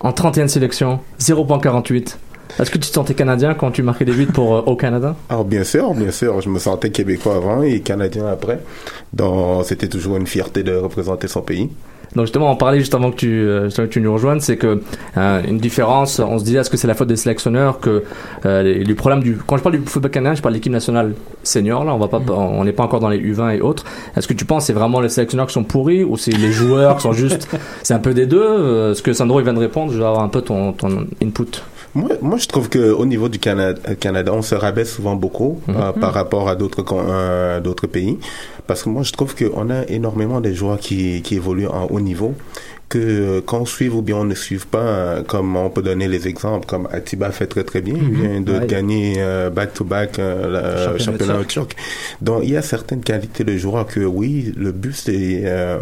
[0.00, 2.16] en 31 sélections, 0.48.
[2.58, 5.14] Est-ce que tu te sentais canadien quand tu marquais des buts pour euh, au Canada?
[5.28, 8.58] Alors, bien sûr, bien sûr, je me sentais québécois avant et canadien après.
[9.12, 11.68] Donc, c'était toujours une fierté de représenter son pays.
[12.14, 14.80] Donc justement, on parlait juste avant que tu, euh, que tu nous rejoignes, c'est que
[15.18, 18.02] euh, une différence, on se disait est-ce que c'est la faute des sélectionneurs que
[18.46, 20.72] euh, les, les problèmes du quand je parle du football canadien, je parle de l'équipe
[20.72, 23.84] nationale senior là, on va pas on n'est pas encore dans les U20 et autres.
[24.16, 26.96] Est-ce que tu penses c'est vraiment les sélectionneurs qui sont pourris ou c'est les joueurs
[26.96, 27.46] qui sont juste
[27.82, 28.40] c'est un peu des deux?
[28.42, 31.06] Euh, Ce que Sandro il vient de répondre, je vais avoir un peu ton, ton
[31.22, 31.62] input.
[31.94, 35.60] Moi, moi, je trouve que au niveau du Canada, Canada on se rabaisse souvent beaucoup
[35.68, 38.18] euh, par rapport à d'autres euh, d'autres pays,
[38.66, 42.00] parce que moi, je trouve qu'on a énormément de joueurs qui, qui évoluent en haut
[42.00, 42.34] niveau
[42.88, 46.08] que euh, qu'on suive ou bien on ne suive pas, euh, comme on peut donner
[46.08, 48.66] les exemples, comme Atiba fait très très bien, il vient de Ouais.
[48.66, 51.76] gagner euh, back-to-back euh, le Championnat turc.
[52.22, 55.78] Donc il y a certaines qualités de joueurs que oui, le but c'est euh,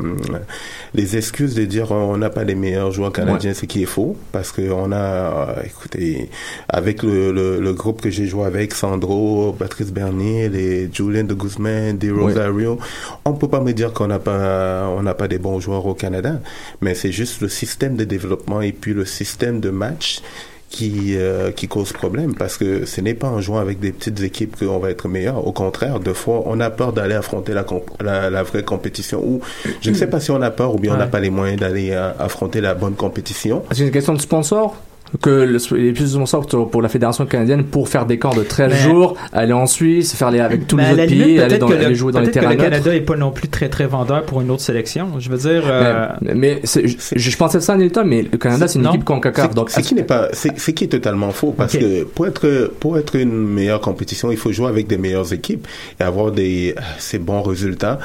[0.94, 4.16] les excuses de dire on n'a pas les meilleurs joueurs canadiens, ce qui est faux,
[4.32, 6.28] parce que on a, euh, écoutez,
[6.68, 11.34] avec le, le, le groupe que j'ai joué avec, Sandro, Patrice Bernier, les Julien de
[11.34, 12.78] Guzman, des Rosario,
[13.24, 15.94] on peut pas me dire qu'on n'a pas, on n'a pas des bons joueurs au
[15.94, 16.40] Canada,
[16.80, 20.20] mais c'est juste le système de développement et puis le système de match
[20.68, 24.20] qui euh, qui cause problème parce que ce n'est pas en jouant avec des petites
[24.22, 25.46] équipes qu'on va être meilleur.
[25.46, 29.22] Au contraire, deux fois, on a peur d'aller affronter la, comp- la, la vraie compétition
[29.24, 29.40] ou
[29.80, 31.60] je ne sais pas si on a peur ou bien on n'a pas les moyens
[31.60, 33.62] d'aller euh, affronter la bonne compétition.
[33.70, 34.74] C'est une question de sponsor?
[35.20, 38.34] Que le, les plus de sponsors pour- pour la fédération canadienne pour faire des camps
[38.34, 41.40] de 13 Mais- jours, aller en Suisse, faire les avec tous les autres limite, pays,
[41.40, 42.58] aller, dans, le- aller jouer dans les peut-être que terrains le.
[42.62, 45.08] Canada est pas non plus très très vendeur pour une autre sélection.
[45.18, 48.66] Je veux dire, euh, Mais, mais c'est- je, je pensais ça, Nilton, mais le Canada,
[48.68, 48.90] c'est une Non.
[48.90, 49.54] équipe CONCACAF.
[49.54, 52.98] Donc, C'est qui n'est pas, c'est qui est totalement faux parce que pour être pour
[52.98, 55.66] être une meilleure compétition, il faut jouer avec des meilleures équipes
[56.00, 57.98] et avoir des ces bons résultats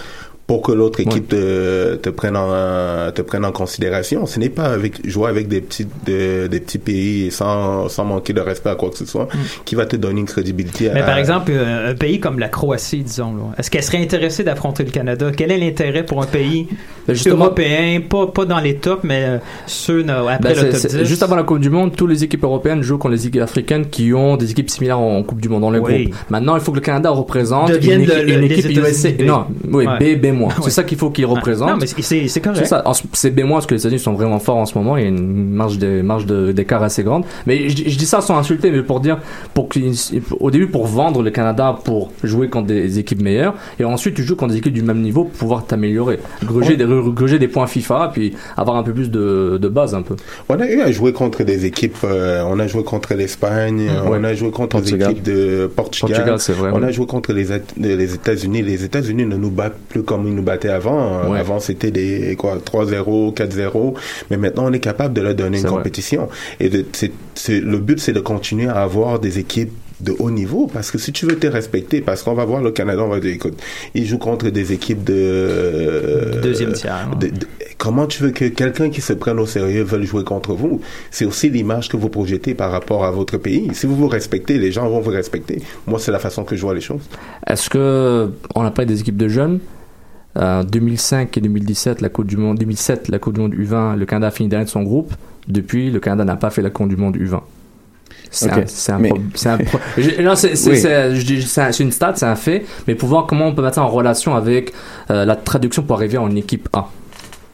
[0.51, 4.25] pour que l'autre équipe te, te prenne en te prenne en considération.
[4.25, 8.33] Ce n'est pas avec jouer avec des petits de- des petits pays sans sans manquer
[8.33, 9.29] de respect à quoi que ce soit
[9.63, 10.89] qui va te donner une crédibilité.
[10.89, 10.93] Mm.
[10.95, 14.43] mais à- par exemple, euh, un pays comme la Croatie, disons, est-ce qu'elle serait intéressée
[14.43, 15.31] d'affronter le Canada?
[15.35, 16.67] Quel est l'intérêt pour un pays
[17.07, 19.37] Ben, justement- européen, pas pas dans les tops, mais euh,
[19.67, 22.23] ceux après Ben, le top c'est- 10 juste avant la Coupe du Monde, toutes les
[22.25, 25.47] équipes européennes jouent contre les équipes africaines qui ont des équipes similaires en, Coupe du
[25.49, 26.03] Monde dans le Oui.
[26.05, 26.15] groupe.
[26.29, 29.09] Maintenant, il faut que le Canada représente Devienne une, équipe- le- le- une équipe USA.
[29.23, 30.15] Non, oui, Ouais.
[30.15, 30.31] B, B-.
[30.63, 31.69] C'est ça qu'il faut qu'ils représentent.
[31.69, 32.65] Non, mais c'est- correct.
[33.13, 34.97] C'est B- parce que les États-Unis sont vraiment forts en ce moment.
[34.97, 37.23] Il y a une marge de- marge de- d'écart assez grande.
[37.45, 39.17] Mais je, je dis ça sans insulter, mais pour dire,
[39.53, 39.69] pour
[40.39, 44.23] au début, pour vendre le Canada pour jouer contre des équipes meilleures, et ensuite tu
[44.23, 47.67] joues contre des équipes du même niveau pour pouvoir t'améliorer, gruger, des, gruger des points
[47.67, 50.15] FIFA, puis avoir un peu plus de, de base un peu.
[50.49, 54.17] On a eu à jouer contre des équipes, euh, on a joué contre l'Espagne, Ouais.
[54.19, 55.07] on a joué contre Portugal.
[55.09, 56.87] des équipes de Portugal, Portugal, c'est vrai, on ouais.
[56.87, 57.45] a joué contre les,
[57.77, 58.61] les États-Unis.
[58.61, 61.29] Les États-Unis ne nous battent plus comme ils nous battaient avant.
[61.29, 61.39] Ouais.
[61.39, 63.93] Avant, c'était des quoi 3-0, 4-0,
[64.29, 65.77] mais maintenant on est capable de leur donner une vrai.
[65.77, 66.29] compétition.
[66.59, 66.85] Et de,
[67.49, 71.11] le but, c'est de continuer à avoir des équipes de haut niveau parce que si
[71.11, 73.53] tu veux te respecter parce qu'on va voir le Canada on va dire écoute
[73.93, 77.07] ils jouent contre des équipes de Deuxième tiers.
[77.19, 77.45] de- de-
[77.77, 80.81] comment tu veux que quelqu'un qui se prenne au sérieux veuille jouer contre vous?
[81.11, 83.69] C'est aussi l'image que vous projetez par rapport à votre pays.
[83.73, 85.61] Si vous vous respectez, les gens vont vous respecter.
[85.85, 87.01] Moi, c'est la façon que je vois les choses.
[87.45, 89.59] Est-ce que on a pas des équipes de jeunes?
[90.37, 94.05] Euh, 2005 et 2017, la Coupe du Monde, 2007, la Coupe du Monde U20, le
[94.05, 95.13] Canada a fini dernier de son groupe.
[95.47, 97.41] Depuis, le Canada n'a pas fait la Coupe du Monde U20.
[98.29, 98.49] C'est
[98.91, 99.57] un, Mais- un
[100.23, 100.87] non, c'est, Oui.
[100.87, 103.89] un- une stat, c'est un fait, mais pour voir comment on peut mettre ça en
[103.89, 104.71] relation avec
[105.09, 106.87] euh, la traduction pour arriver en équipe A.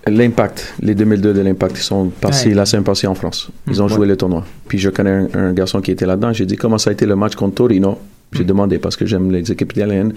[0.06, 2.54] L'impact, les 2002 de l'impact, ils sont passés Ouais.
[2.56, 3.50] la semaine passée en France.
[3.68, 4.46] Ils ont joué le tournoi.
[4.68, 6.32] Puis je connais un, un garçon qui était là-dedans.
[6.32, 7.98] J'ai dit comment ça a été le match contre Torino?
[8.34, 8.48] J'ai Hmm.
[8.48, 10.14] demandé parce que j'aime les équipes italiennes.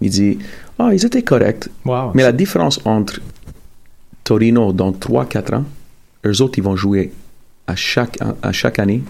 [0.00, 0.38] Il dit
[0.78, 1.68] ah ils étaient corrects.
[1.84, 2.12] Wow.
[2.14, 3.20] Mais la différence entre
[4.24, 5.64] Torino dans 3-4 ans,
[6.26, 7.12] eux autres ils vont jouer
[7.66, 9.02] à chaque à chaque année,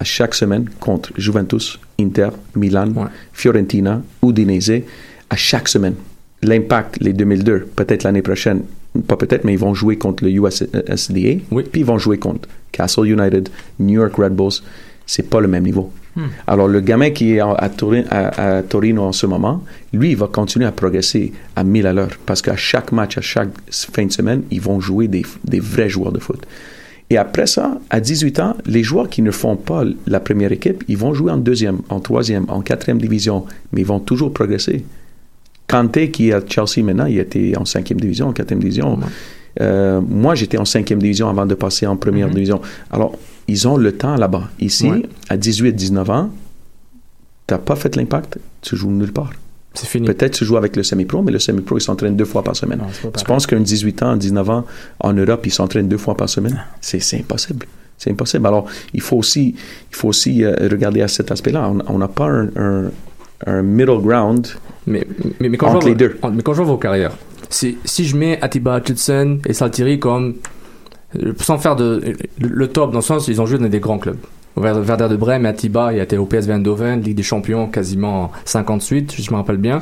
[0.00, 3.06] à chaque semaine contre Juventus, Inter, Milan, Ouais.
[3.32, 4.82] Fiorentina, Udinese,
[5.30, 5.94] à chaque semaine.
[6.42, 8.62] L'impact, les 2002, peut-être l'année prochaine,
[9.06, 11.62] pas peut-être, mais ils vont jouer contre le USSDA, Oui.
[11.70, 14.60] puis ils vont jouer contre Castle United, New York Red Bulls.
[15.06, 15.92] C'est pas le même niveau.
[16.14, 16.26] Hmm.
[16.46, 20.16] Alors, le gamin qui est à, Tori- à- à Torino en ce moment, lui, il
[20.16, 24.04] va continuer à progresser à 1000 à l'heure parce qu'à chaque match, à chaque fin
[24.04, 26.44] de semaine, ils vont jouer des, des vrais joueurs de foot.
[27.08, 30.82] Et après ça, à 18 ans, les joueurs qui ne font pas la première équipe,
[30.88, 34.84] ils vont jouer en deuxième, en troisième, en quatrième division, mais ils vont toujours progresser.
[35.66, 38.98] Kanté, qui est à Chelsea maintenant, il était en cinquième division, en quatrième division.
[39.60, 42.60] Euh, moi, j'étais en cinquième division avant de passer en première division.
[42.90, 43.18] Alors,
[43.52, 44.44] ils ont le temps là-bas.
[44.60, 45.02] Ici, Ouais.
[45.28, 46.30] à 18, 19 ans,
[47.46, 49.30] tu n'as pas fait l'impact, tu joues nulle part.
[49.74, 50.06] C'est fini.
[50.06, 52.78] Peut-être tu joues avec le semi-pro, mais le semi-pro, il s'entraîne deux fois par semaine.
[52.80, 54.64] Non, tu penses qu'un 18 ans, 19 ans,
[55.00, 56.62] en Europe, il s'entraîne deux fois par semaine?
[56.80, 57.66] C'est c'est impossible.
[57.96, 58.46] C'est impossible.
[58.46, 59.54] Alors, il faut aussi,
[59.90, 61.72] il faut aussi euh, regarder à cet aspect-là.
[61.88, 62.90] On- n'a pas un, un-
[63.46, 64.46] un middle ground.
[64.86, 65.06] Mais,
[65.40, 66.18] mais, mais quand Entre je vois, les deux.
[66.34, 67.16] mais quand je vois vos carrières,
[67.48, 70.34] si, si je mets Atiba Hutchinson et Saltiri comme,
[71.38, 74.18] sans faire de, le, top, dans le sens, ils ont joué dans des grands clubs.
[74.56, 78.30] Werder de Brême Atiba, il a été au PSV Eindhoven, Ligue des Champions quasiment en
[78.44, 79.80] 58, si je me rappelle bien.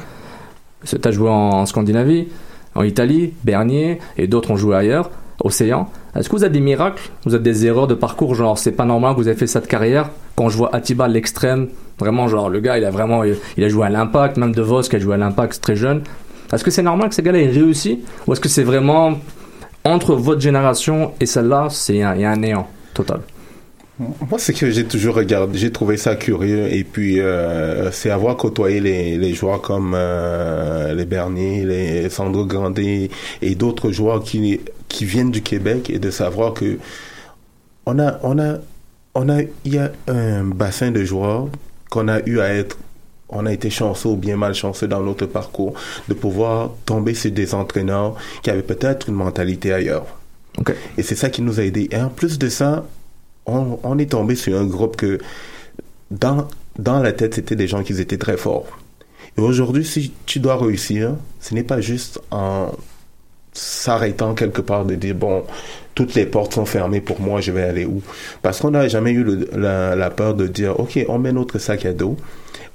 [0.85, 2.29] Tu as joué en, Scandinavie,
[2.75, 5.11] en Italie, Bernier, et d'autres ont joué ailleurs,
[5.43, 5.89] Océan.
[6.15, 7.11] Est-ce que vous avez des miracles?
[7.25, 9.67] Vous avez des erreurs de parcours, genre c'est pas normal que vous avez fait cette
[9.67, 10.11] carrière?
[10.37, 13.87] Quand je vois Atiba l'extrême, vraiment genre le gars il a vraiment il, a joué
[13.87, 16.03] à l'impact, même De Vos qui a joué à l'impact très jeune.
[16.53, 18.01] Est-ce que c'est normal que ces gars-là aient réussi?
[18.27, 19.19] Ou est-ce que c'est vraiment
[19.85, 23.21] entre votre génération et celle-là, c'est un, y a un néant total.
[23.99, 26.73] Moi, c'est que j'ai toujours regardé, j'ai trouvé ça curieux.
[26.73, 32.47] Et puis euh, c'est avoir côtoyé les, les joueurs comme euh, les Bernier, les Sandro
[32.47, 33.11] Grandet
[33.43, 36.79] et d'autres joueurs qui qui viennent du Québec et de savoir que
[37.85, 38.57] on a on a
[39.15, 41.49] on a il y a un bassin de joueurs
[41.91, 42.79] qu'on a eu à être
[43.31, 45.75] on a été chanceux ou bien malchanceux dans notre parcours
[46.09, 50.07] de pouvoir tomber sur des entraîneurs qui avaient peut-être une mentalité ailleurs.
[50.99, 51.89] Et c'est ça qui nous a aidés.
[51.93, 52.85] Et en plus de ça,
[53.47, 55.19] on, on est tombé sur un groupe que
[56.11, 58.67] dans, dans la tête, c'était des gens qui étaient très forts.
[59.39, 62.73] Et aujourd'hui, si tu dois réussir, ce n'est pas juste en
[63.53, 65.45] s'arrêtant quelque part de dire, bon,
[65.95, 68.03] toutes les portes sont fermées pour moi, je vais aller où?
[68.43, 71.59] Parce qu'on n'a jamais eu le- la, la peur de dire, OK, on met notre
[71.59, 72.17] sac à dos,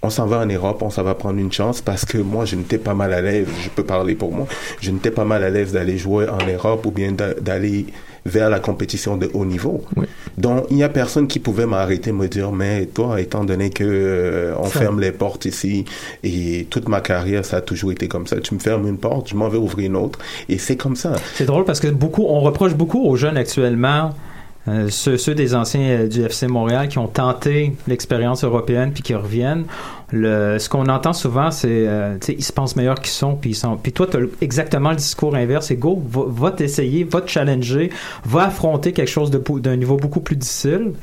[0.01, 2.55] on s'en va en Europe, on s'en va prendre une chance parce que moi, je
[2.55, 4.45] n'étais pas mal à l'aise, je peux parler pour moi,
[4.81, 7.87] je n'étais pas mal à l'aise d'aller jouer en Europe ou bien d'a- d'aller
[8.27, 9.83] vers la compétition de haut niveau.
[9.95, 10.05] Oui.
[10.37, 13.83] Donc, il n'y a personne qui pouvait m'arrêter, me dire, mais toi, étant donné que
[13.85, 15.85] euh, on ferme les portes ici
[16.23, 18.37] et toute ma carrière, ça a toujours été comme ça.
[18.39, 20.17] Tu me fermes une porte, je m'en vais ouvrir une autre
[20.49, 21.13] et c'est comme ça.
[21.35, 24.09] C'est drôle parce que beaucoup, on reproche beaucoup aux jeunes actuellement,
[24.67, 29.03] euh, ceux, ceux des anciens euh, du FC Montréal qui ont tenté l'expérience européenne puis
[29.03, 29.65] qui reviennent.
[30.11, 33.55] Le, ce qu'on entend souvent, c'est, euh, ils se pensent meilleurs qu'ils sont, puis ils
[33.55, 33.77] sont.
[33.77, 34.07] Puis toi,
[34.41, 35.67] exactement le discours inverse.
[35.67, 37.91] C'est go, va, va t'essayer, va te challenger,
[38.25, 40.93] va affronter quelque chose d'un niveau beaucoup plus difficile.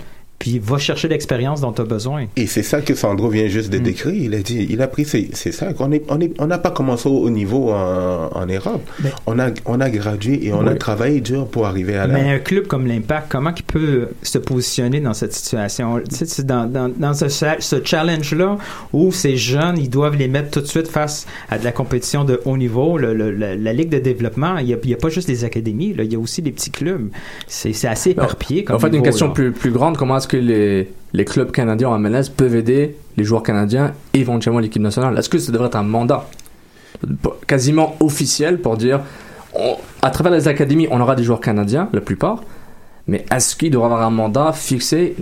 [0.42, 2.26] Puis va chercher l'expérience dont tu as besoin.
[2.36, 3.82] Et c'est ça que Sandro vient juste de Mm.
[3.84, 4.14] décrire.
[4.24, 6.58] Il a dit, il a pris, c'est c'est ça qu'on est, on est, on n'a
[6.58, 8.82] pas commencé au haut niveau en, en Europe.
[9.04, 12.14] Mais- On a, on a gradué et on a travaillé dur pour arriver à là.
[12.14, 16.00] Mais un club comme l'Impact, comment il peut se positionner dans cette situation?
[16.00, 18.58] Tu sais, c'est dans, dans, dans ce, ce challenge-là
[18.92, 22.24] où ces jeunes, ils doivent les mettre tout de suite face à de la compétition
[22.24, 24.94] de haut niveau, le- le- la, la Ligue de développement, il n'y a, il y
[24.94, 27.08] a pas juste des académies, là, il y a aussi des petits clubs.
[27.46, 29.34] C'est c'est assez éparpillé comme En fait, une question là.
[29.34, 33.24] plus, plus grande, comment est-ce que les, les clubs canadiens en MLS peuvent aider les
[33.24, 36.26] joueurs canadiens et éventuellement l'équipe nationale Est-ce que ça devrait être un mandat
[37.46, 39.00] quasiment officiel pour dire,
[39.54, 42.42] on- à travers les académies, on aura des joueurs canadiens, la plupart,
[43.06, 45.16] mais est-ce qu'il y avoir un mandat fixé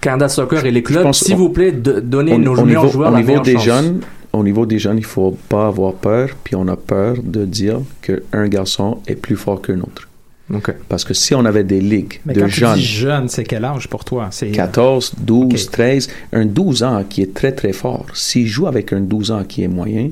[0.00, 3.14] Canada Soccer et les clubs, s'il vous plaît, de, donnez nos meilleurs niveau, joueurs au
[3.14, 3.64] la niveau des chance.
[3.64, 4.00] jeunes,
[4.32, 7.80] au niveau des jeunes, il faut pas avoir peur, puis on a peur de dire
[8.02, 10.07] qu'un garçon est plus fort qu'un autre.
[10.52, 10.72] Ok.
[10.88, 13.44] Parce que si on avait des ligues Mais de quand tu jeunes, dis jeune, c'est
[13.44, 14.28] quel âge pour toi?
[14.30, 15.70] C'est 14, 12, Ok.
[15.72, 19.44] 13, un 12 ans qui est très très fort, s'il joue avec un 12 ans
[19.44, 20.10] qui est moyen,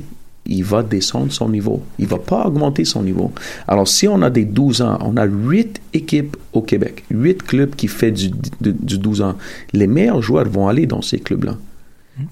[0.48, 1.82] il va descendre son niveau.
[1.98, 3.32] Il va pas augmenter son niveau.
[3.66, 7.74] Alors, si on a des 12 ans, on a 8 équipes au Québec, 8 clubs
[7.74, 9.34] qui font du, du, du 12 ans.
[9.72, 11.56] Les meilleurs joueurs vont aller dans ces clubs-là.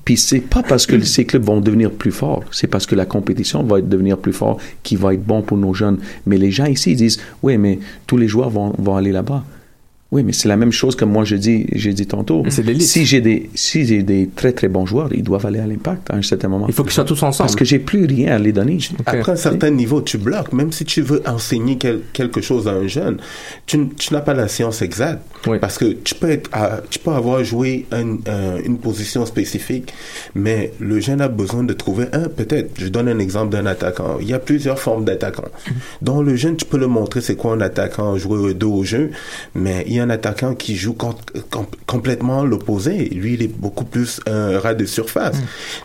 [0.04, 3.04] Puis c'est pas parce que ces clubs vont devenir plus forts, c'est parce que la
[3.06, 5.98] compétition va devenir plus forte, qui va être bon pour nos jeunes.
[6.26, 9.44] Mais les gens ici ils disent, oui, mais tous les joueurs vont, vont aller là-bas.
[10.12, 12.44] Oui, mais c'est la même chose que moi j'ai dit, j'ai dit tantôt.
[12.80, 16.08] Si j'ai des, si j'ai des très très bons joueurs, ils doivent aller à l'impact
[16.10, 16.66] à un certain moment.
[16.68, 17.46] Il faut qu'ils soient tous ensemble.
[17.48, 18.78] Parce que j'ai plus rien à les donner.
[19.06, 20.52] Après un certain niveau, tu bloques.
[20.52, 23.16] Même si tu veux enseigner quel- quelque chose à un jeune,
[23.66, 25.24] tu, tu n'as pas la science exacte.
[25.46, 25.58] Oui.
[25.58, 29.92] Parce que tu peux, être à- tu peux avoir joué un- un- une position spécifique,
[30.34, 34.16] mais le jeune a besoin de trouver un, peut-être, je donne un exemple d'un attaquant.
[34.20, 35.48] Il y a plusieurs formes d'attaquants.
[36.02, 39.10] Donc le jeune, tu peux le montrer c'est quoi un attaquant, jouer dos au jeu,
[39.54, 41.14] mais il y a un attaquant qui joue com-
[41.50, 43.08] com- complètement l'opposé.
[43.10, 45.36] Lui, il est beaucoup plus un rat de surface.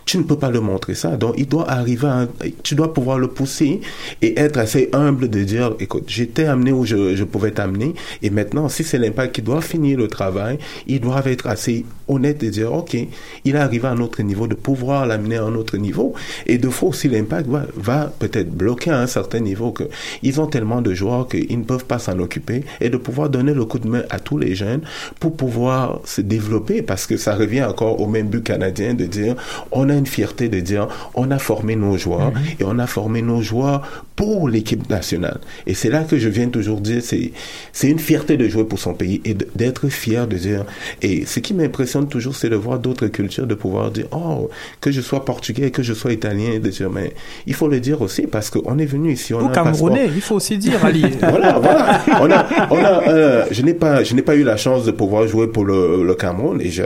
[0.06, 1.16] Tu ne peux pas le montrer ça.
[1.16, 2.28] Donc, il doit arriver à,
[2.62, 3.80] tu dois pouvoir le pousser
[4.22, 8.30] et être assez humble de dire, écoute, j'étais amené où je, je pouvais t'amener et
[8.30, 12.50] maintenant, si c'est l'impact qui doit finir le travail, ils doivent être assez honnêtes et
[12.50, 12.96] dire, OK,
[13.44, 16.14] il est arrivé à un autre niveau, de pouvoir l'amener à un autre niveau.
[16.46, 19.84] Et de fois aussi, l'impact va, va peut-être bloquer à un certain niveau que
[20.22, 23.54] ils ont tellement de joueurs qu'ils ne peuvent pas s'en occuper et de pouvoir donner
[23.54, 24.80] le coup de main à tous les jeunes
[25.20, 29.36] pour pouvoir se développer parce que ça revient encore au même but canadien de dire
[29.72, 33.22] on a une fierté de dire on a formé nos joueurs et on a formé
[33.22, 37.32] nos joueurs pour l'équipe nationale et c'est là que je viens toujours dire c'est
[37.72, 40.64] c'est une fierté de jouer pour son pays et de- d'être fier de dire
[41.02, 44.50] et ce qui m'impressionne toujours c'est de voir d'autres cultures de pouvoir dire oh
[44.80, 47.12] que je sois portugais que je sois italien de dire mais
[47.46, 49.88] il faut le dire aussi parce qu'on est venu ici on Ou a un passeport
[49.90, 51.04] Camerounais, il faut aussi dire, Ali.
[51.20, 52.00] voilà, voilà.
[52.20, 54.90] On a, on a, euh, je n'ai pas, je n'ai pas eu la chance de
[54.90, 56.82] pouvoir jouer pour le, le Cameroun et je-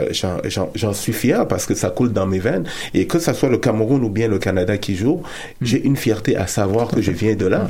[0.75, 3.57] j'en, suis fier parce que ça coule dans mes veines et que ça soit le
[3.57, 5.21] Cameroun ou bien le Canada qui joue,
[5.61, 7.69] j'ai une fierté à savoir que je viens de là.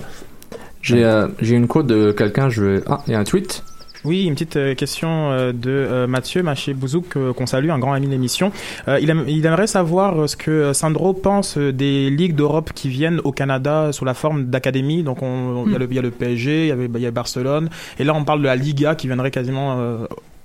[0.81, 2.81] J'ai euh, une quote de quelqu'un, je.
[2.87, 3.63] Ah, il y a un tweet
[4.05, 7.93] Oui, une petite euh, question euh, de euh, Mathieu Maché Bouzouk, qu'on salue, un grand
[7.93, 8.51] ami de l'émission.
[8.87, 13.31] Il, aime- il aimerait savoir ce que Sandro pense des ligues d'Europe qui viennent au
[13.31, 15.03] Canada sous la forme d'académie.
[15.03, 17.05] Donc, on- on- il y, a le- il y a le PSG, il y, y
[17.07, 17.69] a Barcelone.
[17.99, 19.79] Et là, on parle de la Liga qui viendrait quasiment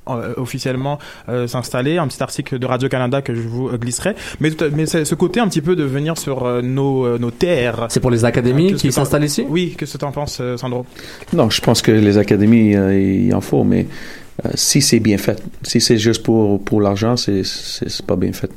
[0.07, 1.99] officiellement euh, s'installer.
[1.99, 4.15] Un petit article de Radio-Canada que je vous euh, glisserai.
[4.41, 7.87] Mais, mais ce côté un petit peu de venir sur euh, nos, euh, nos terres.
[7.91, 10.87] C'est pour les académies qui s'installent ici Oui, qu'est-ce que tu en penses, euh, Sandro
[11.33, 13.87] Non, je pense que les académies, euh, il en faut, mais
[14.45, 18.33] euh, si c'est bien fait, si c'est juste pour, pour l'argent, c'est, c'est, pas bien
[18.33, 18.51] fait.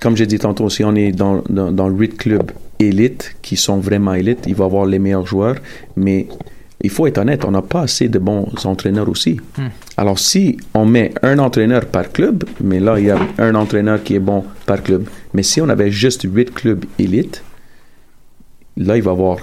[0.00, 3.78] Comme j'ai dit tantôt, si on est dans, dans, dans 8 clubs élites qui sont
[3.78, 5.56] vraiment élites, il va y avoir les meilleurs joueurs,
[5.96, 6.26] mais
[6.82, 9.40] il faut être honnête, on n'a pas assez de bons entraîneurs aussi.
[9.56, 9.68] Hmm.
[9.96, 14.02] Alors, si on met un entraîneur par club, mais là, il y a un entraîneur
[14.02, 17.42] qui est bon par club, mais si on avait juste 8 clubs élites,
[18.76, 19.38] là, il va y avoir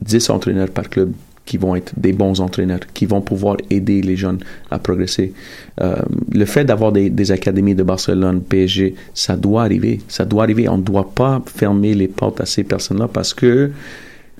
[0.00, 1.12] 10 entraîneurs par club
[1.44, 4.38] qui vont être des bons entraîneurs, qui vont pouvoir aider les jeunes
[4.70, 5.32] à progresser.
[5.80, 5.96] Euh,
[6.32, 10.00] le fait d'avoir des, des académies de Barcelone, PSG, ça doit arriver.
[10.06, 10.68] Ça doit arriver.
[10.68, 13.72] On ne doit pas fermer les portes à ces personnes-là parce que,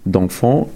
[0.07, 0.69] dans le fond,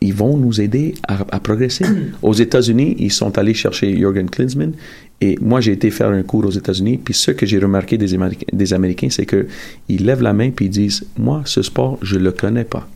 [0.00, 1.84] ils vont nous aider à, à progresser.
[2.22, 4.72] Aux États-Unis, ils sont allés chercher Jürgen Klinsmann
[5.20, 6.98] et moi, j'ai été faire un cours aux États-Unis.
[7.02, 9.46] Puis ce que j'ai remarqué des, Américains, des Américains, c'est que
[9.88, 12.88] ils lèvent la main puis ils disent, moi, ce sport, je le connais pas.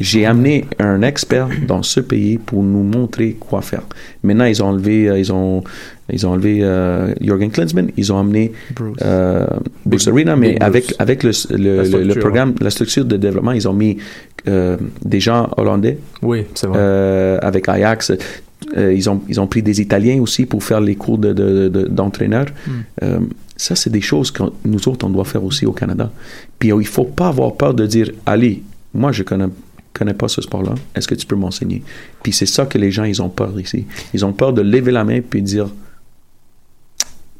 [0.00, 3.82] J'ai amené un expert dans ce pays pour nous montrer quoi faire.
[4.22, 5.64] Maintenant, ils ont enlevé, euh, ils ont,
[6.12, 8.96] ils ont enlevé euh, Jürgen Klinsmann, ils ont amené Bruce.
[9.02, 9.46] euh,
[9.84, 13.98] Bruce Arena, mais avec avec le, le, programme, la structure de développement, ils ont mis
[14.46, 17.38] euh, des gens hollandais Oui, c'est vrai.
[17.42, 18.12] avec Ajax.
[18.76, 21.70] Ils, ont, ils ont pris des Italiens aussi pour faire les cours d'entraîneur.
[21.70, 22.46] De, de, d'entraîneur.
[23.02, 23.18] Euh,
[23.56, 26.10] ça, c'est des choses que nous autres, on doit faire aussi au Canada.
[26.58, 28.62] Puis il faut pas avoir peur de dire, allez,
[28.94, 29.48] moi, je connais
[29.92, 30.74] connais pas ce sport-là.
[30.96, 31.82] Est-ce que tu peux m'enseigner?
[32.22, 33.86] Puis c'est ça que les gens, ils ont peur ici.
[34.12, 35.68] Ils ont peur de lever la main puis dire,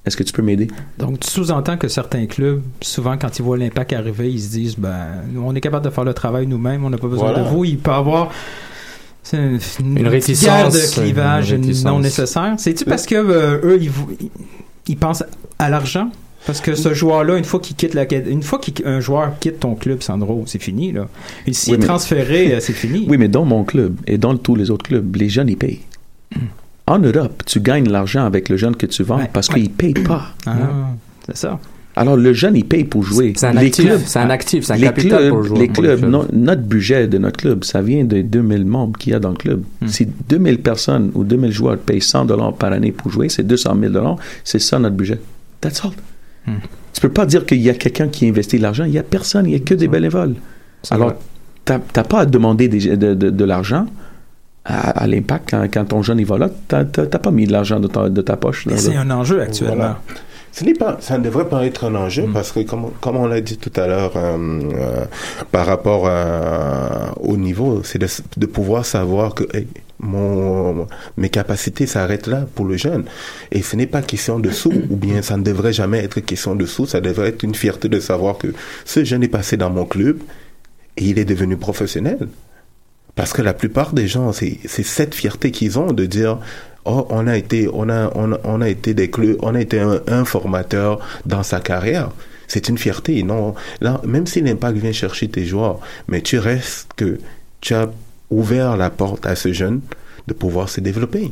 [0.07, 0.69] est-ce que tu peux m'aider?
[0.99, 4.77] Donc, tu sous-entends que certains clubs, souvent, quand ils voient l'impact arriver, ils se disent,
[4.77, 7.43] ben, nous, on est capable de faire le travail nous-mêmes, on n'a pas besoin Voilà.
[7.45, 7.65] de vous.
[7.65, 8.31] Il peut y avoir
[9.33, 11.85] une, une, Une réticence, guerre de clivage une réticence.
[11.85, 12.55] non nécessaire.
[12.59, 13.91] C'est-tu parce que euh, eux, ils-
[14.87, 15.25] ils pensent
[15.59, 16.11] à l'argent?
[16.47, 19.75] Parce que ce joueur-là, une fois qu'il quitte la, une fois qu'un joueur quitte ton
[19.75, 21.07] club, Sandro, c'est fini là.
[21.51, 23.07] S'il Oui, est mais- transféré, euh, c'est fini.
[23.09, 25.81] Oui, mais dans mon club et dans tous les autres clubs, les jeunes, ils payent.
[26.87, 29.55] En Europe, tu gagnes l'argent avec le jeune que tu vends Ouais, parce ouais.
[29.55, 30.35] qu'ils ne payent pas.
[30.45, 30.55] Ah,
[31.27, 31.59] c'est ça.
[31.97, 33.33] Alors, le jeune, il paye pour jouer.
[33.37, 35.45] C'est un les actif, clubs, c'est un actif, c'est un les capital clubs, pour le
[35.49, 35.61] joueur.
[35.61, 36.11] les clubs, club.
[36.11, 39.31] no- notre budget de notre club, ça vient de 2000 membres qu'il y a dans
[39.31, 39.63] le club.
[39.81, 39.87] Hmm.
[39.89, 43.77] Si 2000 personnes ou 2000 joueurs payent 100 dollars par année pour jouer, c'est 200
[43.81, 44.17] 000 dollars.
[44.45, 45.21] C'est ça notre budget.
[45.63, 45.93] That's all.
[46.47, 46.53] Hmm.
[46.93, 48.85] Tu peux pas dire qu'il y a quelqu'un qui investit de l'argent.
[48.85, 49.47] Il y a personne.
[49.47, 50.35] Il y a que des bénévoles.
[50.91, 51.15] Alors,
[51.65, 53.87] t'as t'as pas à demander des- de, de- de l'argent
[54.65, 56.51] à, à l'impact quand, quand ton jeune il va là.
[56.69, 58.67] T'as- t'as pas mis de l'argent de ta, de ta poche.
[58.67, 58.89] là, Mais là.
[58.91, 59.75] c'est un enjeu actuellement.
[59.77, 60.01] Voilà.
[60.53, 62.33] Ce n'est pas, ça ne devrait pas être un enjeu Mm.
[62.33, 65.05] parce que comme, comme on l'a dit tout à l'heure, euh, euh,
[65.51, 69.67] par rapport à- au niveau, c'est de, de pouvoir savoir que hey,
[70.05, 70.87] mon,
[71.17, 73.05] mes capacités s'arrêtent là pour le jeune.
[73.51, 76.55] Et ce n'est pas question de sous, ou bien ça ne devrait jamais être question
[76.55, 78.49] de sous, ça devrait être une fierté de savoir que
[78.85, 80.19] ce jeune est passé dans mon club
[80.97, 82.29] et il est devenu professionnel.
[83.15, 86.39] Parce que la plupart des gens, c'est cette fierté qu'ils ont de dire
[86.85, 90.01] oh on a été on a on a, été des clubs, on a été un,
[90.09, 92.11] un formateur dans sa carrière.
[92.47, 96.91] C'est une fierté, non Là, même si l'impact vient chercher tes joueurs, mais tu restes
[96.97, 97.19] que
[97.61, 97.89] tu as
[98.35, 99.81] ouvert la porte à ce jeune
[100.27, 101.31] de pouvoir se développer.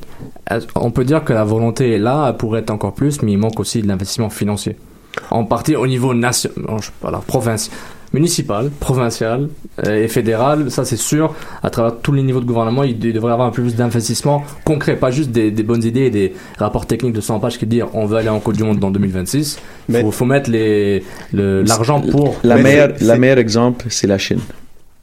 [0.76, 3.38] On peut dire que la volonté est là, elle pourrait être encore plus, mais il
[3.38, 4.76] manque aussi de l'investissement financier.
[5.30, 6.56] En partie au niveau national,
[7.00, 7.70] voilà, province,
[8.14, 9.48] municipal, provincial
[9.86, 11.34] euh, et fédéral, ça c'est sûr.
[11.62, 14.42] À travers tous les niveaux de gouvernement, il, devrait y avoir un peu plus d'investissement
[14.64, 17.66] concret, pas juste des, des bonnes idées et des rapports techniques de 100 pages qui
[17.66, 19.58] disent on veut aller en Coupe du Monde dans 2026.
[19.88, 21.00] Il Mais- faut, faut mettre le-
[21.62, 22.36] l'argent pour.
[22.44, 24.40] La meilleure, la c'est- meilleur exemple, c'est la Chine.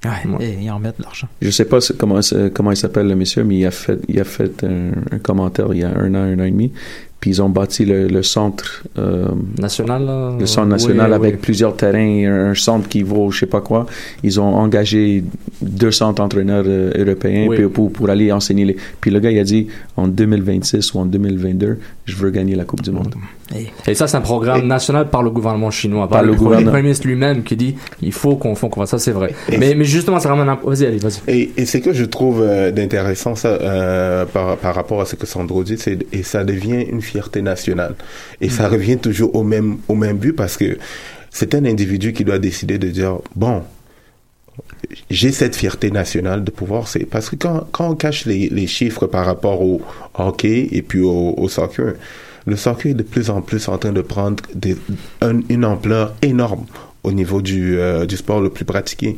[0.06, 1.28] Ouais, Et ils en mettent de l'argent.
[1.42, 2.20] Je sais pas comment,
[2.54, 5.68] comment il s'appelle le monsieur, mais il a fait, il a fait un, un commentaire
[5.74, 6.72] il y a un an, un an et demi.
[7.20, 9.28] Puis ils ont bâti le, le centre, euh,
[9.58, 11.16] National, là, le centre national oui.
[11.16, 13.88] avec plusieurs terrains, un, centre qui vaut je sais pas quoi.
[14.24, 15.26] Ils ont engagé
[15.62, 17.68] 200 entraîneurs euh, européens Oui.
[17.68, 18.78] pour, pour aller enseigner les.
[19.02, 22.64] Puis le gars il a dit en 2026 ou en 2022, je veux gagner la
[22.64, 23.14] Coupe du Monde.
[23.88, 26.72] Et ça, c'est un programme national par le gouvernement chinois, Par le le, gouvernement.
[26.72, 29.34] premier ministre lui-même qui dit il faut qu'on fasse ça, c'est vrai.
[29.58, 30.60] Mais, mais justement, c'est vraiment un.
[30.64, 31.20] Vas-y, allez, vas-y.
[31.28, 35.16] Et, et c'est que je trouve euh, d'intéressant ça euh, par, par rapport à ce
[35.16, 37.96] que Sandro dit, c'est et ça devient une fierté nationale.
[38.42, 40.78] Et ça revient toujours au même au même but parce que
[41.32, 43.64] c'est un individu qui doit décider de dire bon,
[45.10, 48.68] j'ai cette fierté nationale de pouvoir c'est parce que quand quand on cache les, les
[48.68, 49.82] chiffres par rapport au
[50.16, 51.94] hockey et puis au, au soccer,
[52.50, 54.76] le soccer est de plus en plus en train de prendre des,
[55.22, 56.66] un- une ampleur énorme
[57.04, 59.16] au niveau du, euh, du sport le plus pratiqué.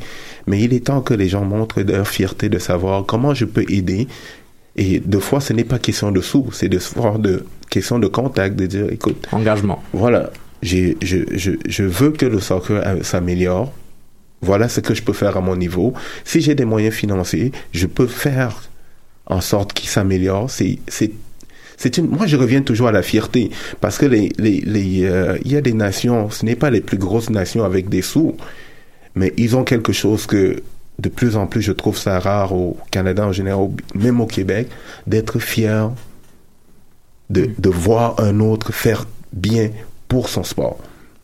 [0.48, 3.66] Mais il est temps que les gens montrent leur fierté de savoir comment je peux
[3.70, 4.08] aider.
[4.76, 6.80] Et deux fois, ce n'est pas question de sous, c'est de
[7.20, 9.82] de question de contact, de dire, écoute, Engagement.
[9.94, 10.30] voilà,
[10.62, 13.72] j'ai, je, je, je veux que le soccer euh, s'améliore.
[14.42, 15.94] Voilà ce que je peux faire à mon niveau.
[16.24, 18.64] Si j'ai des moyens financiers, je peux faire
[19.28, 20.50] en sorte qu'il s'améliore.
[20.50, 20.80] C'est,
[21.82, 23.50] c'est, une, moi, je reviens toujours à la fierté
[23.82, 26.82] parce que les, les, les, euh, il y a des nations, ce n'est pas les
[26.82, 28.36] plus grosses nations avec des sous,
[29.16, 30.62] mais ils ont quelque chose que
[31.00, 34.68] de plus en plus, je trouve ça rare au Canada en général, même au Québec,
[35.08, 35.90] d'être fier
[37.32, 39.70] de, de voir un autre faire bien
[40.08, 40.78] pour son sport.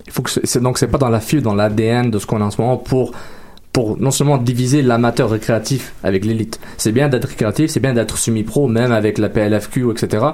[0.08, 2.41] Il faut que c'est- donc c'est pas dans la fibre, dans l'ADN de ce qu'on
[2.41, 3.12] a en ce moment pour
[3.78, 6.60] pour non seulement diviser l'amateur récréatif avec l'élite.
[6.78, 10.26] C'est bien d'être récréatif, c'est bien d'être semi-pro, même avec la PLFQ, etc.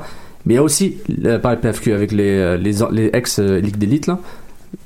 [0.46, 3.76] Mais il y a aussi, euh, pas la PLFQ, avec les, euh, les, les ex-ligues
[3.76, 4.20] d'élite, là.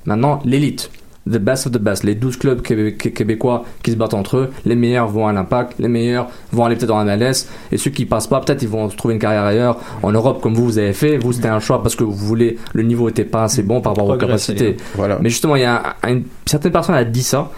[0.05, 0.89] Maintenant, l'élite.
[1.29, 2.03] The best of the best.
[2.03, 5.33] Les 12 clubs québé- qué- québécois qui se battent entre eux, les meilleurs vont à
[5.33, 8.69] l'impact, les meilleurs vont aller peut-être en MLS, et ceux qui passent pas, peut-être ils
[8.69, 11.17] vont trouver une carrière ailleurs, en Europe, comme vous, vous avez fait.
[11.17, 13.91] Vous, c'était un choix parce que vous voulez, le niveau était pas assez bon par
[13.91, 14.77] rapport Progresser, capacités.
[14.95, 15.19] Voilà.
[15.21, 17.51] Mais justement, il y a un- une certaine personne a dit ça.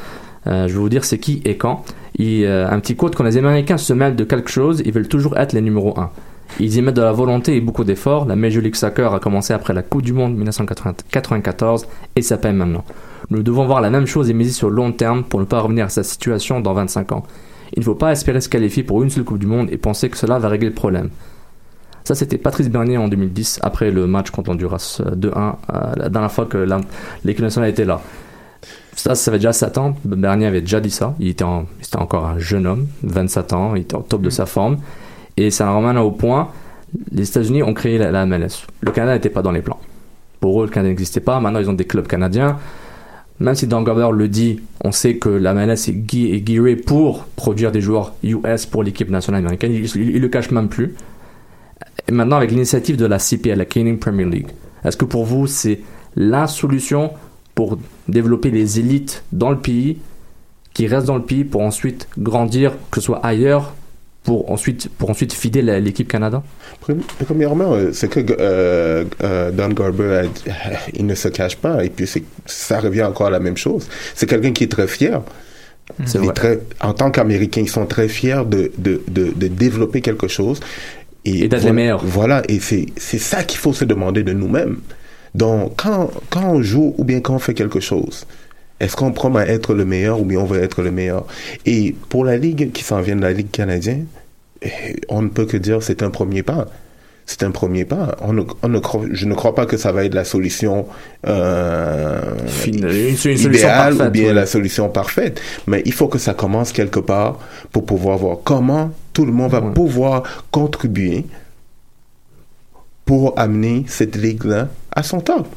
[0.48, 1.84] Euh, je vais vous dire c'est qui et quand.
[2.20, 5.38] Euh, un petit quote quand les Américains se mêlent de quelque chose, ils veulent toujours
[5.38, 6.10] être les numéros 1.
[6.60, 8.26] Ils y mettent de la volonté et beaucoup d'efforts.
[8.26, 12.54] La Major League Soccer a commencé après la Coupe du Monde 1994 et ça paye
[12.54, 12.84] maintenant.
[13.30, 15.60] Nous devons voir la même chose et miser sur le long terme pour ne pas
[15.60, 17.24] revenir à sa situation dans 25 ans.
[17.74, 20.10] Il ne faut pas espérer se qualifier pour une seule Coupe du Monde et penser
[20.10, 21.10] que cela va régler le problème.
[22.04, 26.10] Ça, c'était Patrice Bernier en 2010, après le match contre Honduras euh, 2-1, euh, la
[26.10, 26.68] dernière fois que
[27.24, 28.02] l'équipe nationale était là.
[29.00, 29.96] Ça, ça fait déjà 7 ans.
[30.04, 31.16] Bernier avait déjà dit ça.
[31.22, 34.80] Il était, encore un jeune homme, 27 ans, il était au top de sa forme.
[35.38, 36.50] Et ça ramène au point,
[37.14, 38.68] les États-Unis ont créé la, MLS.
[38.82, 39.80] Le Canada n'était pas dans les plans.
[40.42, 41.40] Pour eux, le Canada n'existait pas.
[41.40, 42.58] Maintenant, ils ont des clubs canadiens.
[43.40, 47.72] Même si Dan Garber le dit, on sait que la MLS est, gui- pour produire
[47.72, 49.72] des joueurs US pour l'équipe nationale américaine.
[49.72, 50.94] Il, il, le cache même plus.
[52.10, 54.48] Et maintenant, avec l'initiative de la CPL, la Canadian Premier League,
[54.84, 55.80] est-ce que pour vous, c'est
[56.18, 57.12] la solution
[57.60, 59.98] pour développer les élites dans le pays,
[60.74, 63.74] qui restent dans le pays pour ensuite grandir, que ce soit ailleurs,
[64.24, 66.42] pour ensuite, pour ensuite fider l'équipe Canada
[66.82, 70.54] Premi- Premièrement, euh, c'est que euh, euh, Don Garber, a-
[70.94, 72.08] il ne se cache pas, et puis
[72.46, 73.90] ça revient encore à la même chose.
[74.16, 75.22] C'est quelqu'un qui est très fier.
[76.06, 76.34] C'est Il est vrai.
[76.34, 80.62] très- en tant qu'Américains, ils sont très fiers de, de, de, de développer quelque chose.
[81.26, 82.06] Et d'être les meilleurs.
[82.06, 84.78] Voilà, et c'est c'est ça qu'il faut se demander de nous-mêmes.
[85.36, 88.26] Donc, quand, quand on joue ou bien quand on fait quelque chose,
[88.80, 91.26] est-ce qu'on promet à être le meilleur ou bien on veut être le meilleur?
[91.66, 94.06] Et pour la Ligue qui s'en vient de la Ligue canadienne,
[94.62, 94.70] eh,
[95.10, 96.68] on ne peut que dire c'est un premier pas.
[97.26, 98.16] C'est un premier pas.
[98.22, 100.88] On ne, on ne croit- je ne crois pas que ça va être la solution
[101.28, 104.34] euh, Fine- une- une solution idéale ou bien ouais.
[104.34, 105.40] la solution parfaite.
[105.68, 107.38] Mais il faut que ça commence quelque part
[107.72, 109.74] pour pouvoir voir comment tout le monde va Ouais.
[109.74, 111.26] pouvoir contribuer
[113.10, 115.48] pour amener cette ligue-là à son top.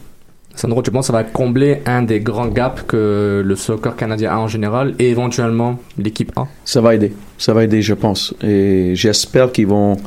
[0.55, 4.31] Sandro, tu penses que ça va combler un des grands gaps que le soccer canadien
[4.33, 6.47] a en général et éventuellement l'équipe A?
[6.65, 7.13] Ça va aider.
[7.37, 8.33] Ça va aider, je pense.
[8.43, 9.99] Et j'espère qu'ils vont.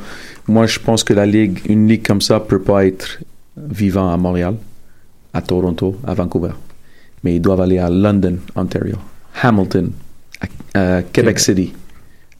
[0.48, 3.20] Moi, je pense que la ligue, une ligue comme ça, peut pas être
[3.56, 4.56] vivant à Montréal,
[5.32, 6.50] à Toronto, à Vancouver.
[7.22, 8.96] Mais ils doivent aller à London, Ontario,
[9.40, 9.92] Hamilton,
[10.74, 11.72] à- à Quebec City,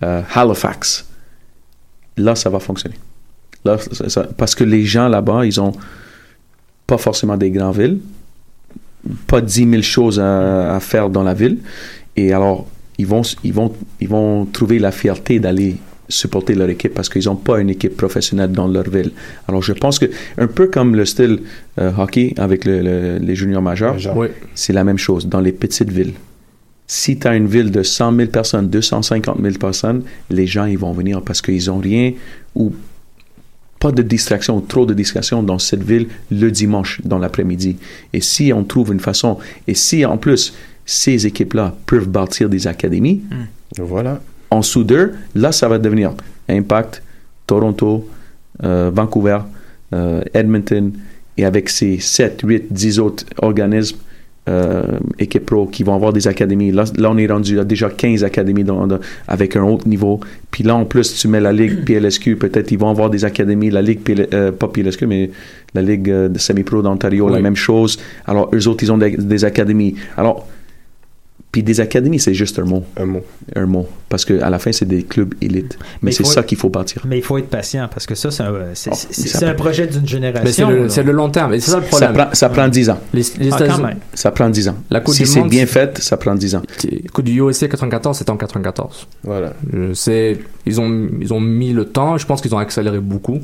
[0.01, 1.07] à Halifax.
[2.17, 2.97] Là, ça va fonctionner.
[3.67, 5.73] Là, ça- ça- parce que les gens là-bas, ils ont
[6.87, 7.99] pas forcément des grandes villes,
[9.27, 11.59] pas 10 000 choses à, à faire dans la ville.
[12.17, 12.67] Et alors,
[12.99, 15.77] ils vont, ils vont, ils vont trouver la fierté d'aller
[16.09, 19.11] supporter leur équipe parce qu'ils n'ont pas une équipe professionnelle dans leur ville.
[19.49, 20.07] Alors, je pense que,
[20.39, 21.41] un peu comme le style
[21.81, 24.29] euh, hockey avec le- le- les juniors majeurs, Oui.
[24.55, 26.15] c'est la même chose dans les petites villes.
[26.87, 30.79] Si tu as une ville de 100 000 personnes, 250 000 personnes, les gens, ils
[30.79, 32.13] vont venir parce qu'ils n'ont rien
[32.55, 32.73] ou
[33.79, 37.77] pas de distraction trop de distraction dans cette ville le dimanche dans l'après-midi.
[38.13, 40.55] Et si on trouve une façon, et si en plus
[40.85, 43.23] ces équipes-là peuvent bâtir des académies,
[43.79, 44.21] Voilà.
[44.51, 46.13] en dessous d'eux, là, ça va devenir
[46.49, 47.03] Impact,
[47.47, 48.09] Toronto,
[48.63, 49.39] euh, Vancouver,
[49.93, 50.93] euh, Edmonton,
[51.37, 53.97] et avec ces 7, 8, 10 autres organismes,
[54.49, 56.71] euh, équipes pro qui vont avoir des académies.
[56.73, 60.21] Là, là on est rendu à déjà 15 académies dans- dans- avec un haut niveau.
[60.51, 63.71] Puis là, en plus, tu mets la Ligue PLSQ, peut-être ils vont avoir des académies.
[63.71, 65.31] La Ligue, PL, euh, pas PLSQ, mais
[65.75, 67.99] la Ligue euh, de semi-pro d'Ontario, la même chose.
[68.27, 69.95] Alors, eux autres, ils ont des, des académies.
[70.17, 70.47] Alors,
[71.57, 73.23] puis des académies, c'est juste un mot Un mot.
[73.55, 73.89] un mot.
[74.11, 75.79] Parce qu'à la fin, c'est des clubs élites.
[75.81, 77.03] Mais, Mais c'est ça qu'il faut bâtir.
[77.09, 79.87] Mais il faut être patient parce que ça, c'est un, c'est- Oh, ça un projet
[79.87, 80.71] d'une Mais c'est génération.
[80.71, 82.13] le, c'est le long terme c'est ça le Ça problème.
[82.13, 82.99] prend, ça prend 10 ans.
[83.15, 83.99] Les, les Ah, quand États-Unis- même.
[84.13, 84.77] Ça prend 10 ans.
[84.91, 86.63] La Coupe si du c'est Monde, bien c'est- fait, ça prend 10 ans.
[86.85, 89.07] Le coup du USA 94, c'était en 94.
[89.25, 89.55] Voilà.
[89.73, 92.19] Je sais, ils ont, ils ont mis le temps.
[92.19, 93.41] Je pense qu'ils ont accéléré beaucoup.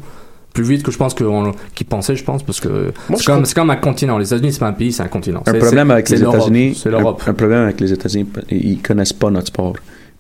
[0.55, 3.71] Plus vite que je pense qu'on- qu'ils pensaient, je pense, parce que c'est comme, comme
[3.71, 4.19] un continent.
[4.19, 5.43] Les États-Unis, c'est pas un pays, c'est un continent.
[5.47, 6.23] Un problème avec les.
[6.23, 7.23] États-Unis, C'est un, l'Europe.
[7.27, 9.75] un problème avec les États-Unis, ils connaissent pas notre sport.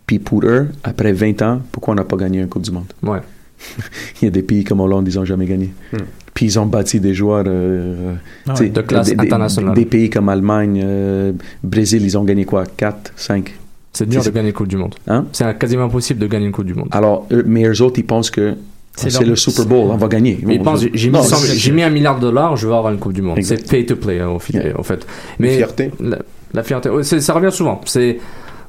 [0.07, 2.87] Puis pour eux, après 20 ans, pourquoi on n'a pas gagné un Coupe du Monde?
[3.03, 3.19] Ouais.
[4.21, 5.73] Il y a des pays comme Hollande, ils n'ont jamais gagné.
[5.93, 5.99] Hmm.
[6.35, 8.15] Puis ils ont bâti des joueurs euh,
[8.49, 8.71] Ah ouais.
[8.71, 9.75] De classe des, internationale.
[9.75, 12.65] Des pays comme Allemagne, euh, Brésil, ils ont gagné quoi?
[12.65, 13.53] 4, 5
[13.93, 14.95] C'est dur C'est- de gagner une Coupe du Monde.
[15.07, 15.27] Hein?
[15.33, 16.89] C'est quasiment impossible de gagner une Coupe du Monde.
[16.91, 18.55] Alors, eux- mais eux autres, ils pensent que
[18.97, 20.39] C'est le Super Bowl, on va gagner.
[20.43, 22.93] Je- j'ai mis, Non, 100 c'est- j'ai mis un milliard de dollars, je vais avoir
[22.93, 23.39] une Coupe du Monde.
[23.43, 24.79] C'est pay to play, hein, au, fi- Yeah.
[24.79, 25.07] en fait.
[25.39, 25.91] Mais fierté.
[25.99, 26.19] La,
[26.53, 27.81] la fierté, ouais, c'est- ça revient souvent.
[27.87, 28.19] C'est,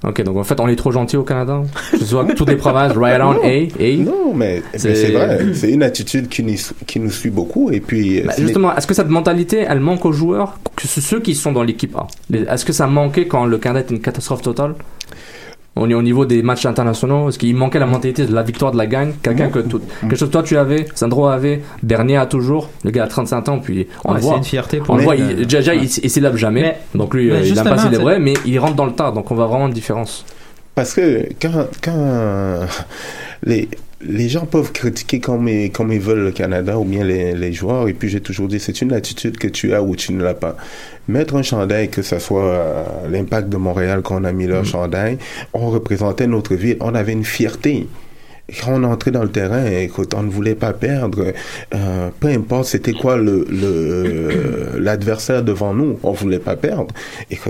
[0.04, 1.62] ok, donc en fait, on est trop gentil au Canada.
[1.92, 3.98] Que ce soit toutes les provinces, right on A, A.
[3.98, 5.40] Non, mais C'est- vrai.
[5.54, 6.56] C'est une attitude qui nous,
[6.88, 7.70] qui nous suit beaucoup.
[7.72, 10.88] Et puis, Bah, ce n'est- justement, est-ce que cette mentalité, elle manque aux joueurs, que
[10.88, 12.08] ce- ceux qui sont dans l'équipe A?
[12.34, 14.76] Est-ce que ça manquait quand le Canada était une catastrophe totale?
[15.76, 17.30] On est au niveau des matchs internationaux.
[17.30, 20.16] Est-ce qu'il manquait la mentalité de la victoire, de la gagne Quelqu'un que tout, quelque
[20.16, 23.60] chose que toi tu avais, Sandro avait, Bernier a toujours, le gars a 35 ans,
[23.60, 24.38] puis on Ouais, voit.
[24.38, 26.62] une fierté pour On le lui, voit, euh, il, déjà, il, il célèbre jamais.
[26.62, 29.12] Mais- donc lui, euh, il aime pas célébrer, mais il rentre dans le tas.
[29.12, 30.26] Donc on voit vraiment une différence.
[30.76, 32.60] Parce que quand, quand
[33.44, 33.68] les,
[34.06, 37.54] les gens peuvent critiquer comme ils, comme ils veulent le Canada ou bien les, les
[37.54, 40.24] joueurs, et puis j'ai toujours dit, c'est une attitude que tu as ou tu ne
[40.24, 40.56] l'as pas.
[41.08, 45.18] Mettre un chandail, que ce soit euh, l'impact de Montréal qu'on a mis leur chandail,
[45.54, 47.88] on représentait notre ville, on avait une fierté.
[48.62, 51.32] Quand on est entré dans le terrain, écoute, on ne voulait pas perdre.
[51.74, 56.88] Euh, peu importe c'était quoi le le- l'adversaire devant nous, on voulait pas perdre.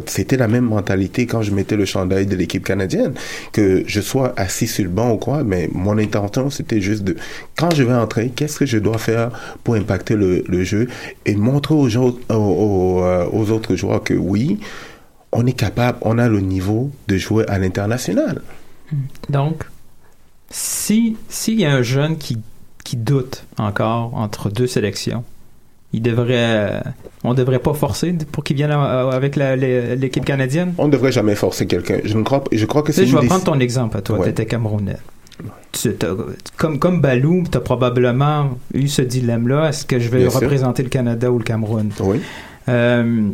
[0.05, 3.13] C'était la même mentalité quand je mettais le chandail de l'équipe canadienne,
[3.51, 7.15] que je sois assis sur le banc ou quoi, mais mon intention c'était juste de,
[7.57, 9.31] quand je vais entrer, qu'est-ce que je dois faire
[9.63, 10.87] pour impacter le, le jeu
[11.25, 14.59] et montrer aux, gens, aux, aux, euh, aux autres joueurs que oui,
[15.31, 18.41] on est capable, on a le niveau de jouer à l'international.
[19.29, 19.63] Donc,
[20.55, 22.37] si s'il y a un jeune qui,
[22.83, 25.23] qui doute encore entre deux sélections,
[25.93, 26.79] il devrait, euh,
[27.23, 30.73] on devrait pas forcer pour qu'il vienne euh, avec l'équipe canadienne?
[30.77, 31.99] On ne devrait jamais forcer quelqu'un.
[32.03, 34.17] Je ne crois, je crois que c'est je vais prendre ton exemple à toi.
[34.19, 34.25] Ouais.
[34.25, 34.97] Tu étais Camerounais.
[35.71, 35.95] Tu-
[36.57, 39.69] comme, comme Balou, tu as probablement eu ce dilemme-là.
[39.69, 40.41] Est-ce que je vais Bien sûr.
[40.41, 41.89] représenter le Canada ou le Cameroun?
[41.99, 42.21] Oui.
[42.69, 43.29] Euh,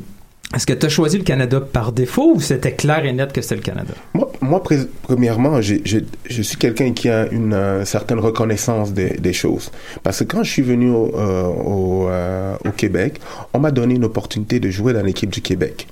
[0.55, 3.41] Est-ce que tu as choisi le Canada par défaut ou c'était clair et net que
[3.41, 3.93] c'était le Canada?
[4.13, 4.61] Moi, moi
[5.03, 9.71] premièrement, j'ai- j'ai- je suis quelqu'un qui a une euh, certaine reconnaissance des, des choses.
[10.03, 13.19] Parce que quand je suis venu au, euh, au, euh, au Québec,
[13.53, 15.87] on m'a donné une opportunité de jouer dans l'équipe du Québec.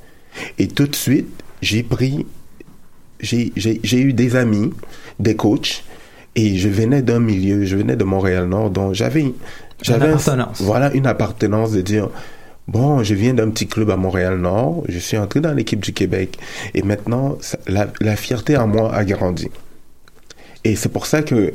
[0.60, 1.28] Et tout de suite,
[1.62, 2.26] j'ai pris,
[3.20, 3.52] j'ai
[4.00, 4.72] eu des amis,
[5.20, 5.84] des coachs,
[6.36, 9.34] et je venais d'un milieu, je venais de Montréal-Nord, donc j'avais
[9.82, 10.06] j'avais
[10.60, 12.10] voilà une appartenance de dire
[12.68, 16.38] Bon, je viens d'un petit club à Montréal-Nord, je suis entré dans l'équipe du Québec
[16.74, 17.38] et maintenant,
[17.68, 19.48] la, fierté en moi a grandi.
[20.66, 21.54] Et c'est pour ça que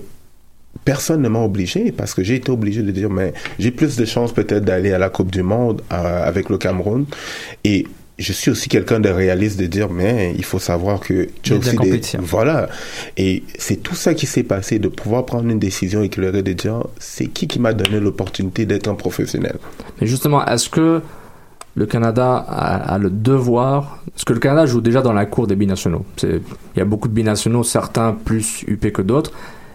[0.86, 4.06] personne ne m'a obligé, parce que j'ai été obligé de dire, mais j'ai plus de
[4.06, 7.04] chances peut-être d'aller à la Coupe du Monde euh, avec le Cameroun.
[8.22, 11.56] Je suis aussi quelqu'un de réaliste de dire, mais il faut savoir que tu as
[11.56, 12.00] aussi des...
[12.20, 12.68] Voilà.
[13.16, 16.84] Et c'est tout ça qui s'est passé, de pouvoir prendre une décision éclairée, de dire,
[16.98, 19.56] c'est qui qui m'a donné l'opportunité d'être un professionnel?
[20.00, 21.02] Mais justement, est-ce que
[21.74, 23.98] le Canada a, a le devoir?
[24.12, 26.04] Parce que le Canada joue déjà dans la cour des binationaux.
[26.22, 26.40] Il
[26.76, 29.32] y a beaucoup de binationaux, certains plus UP que d'autres.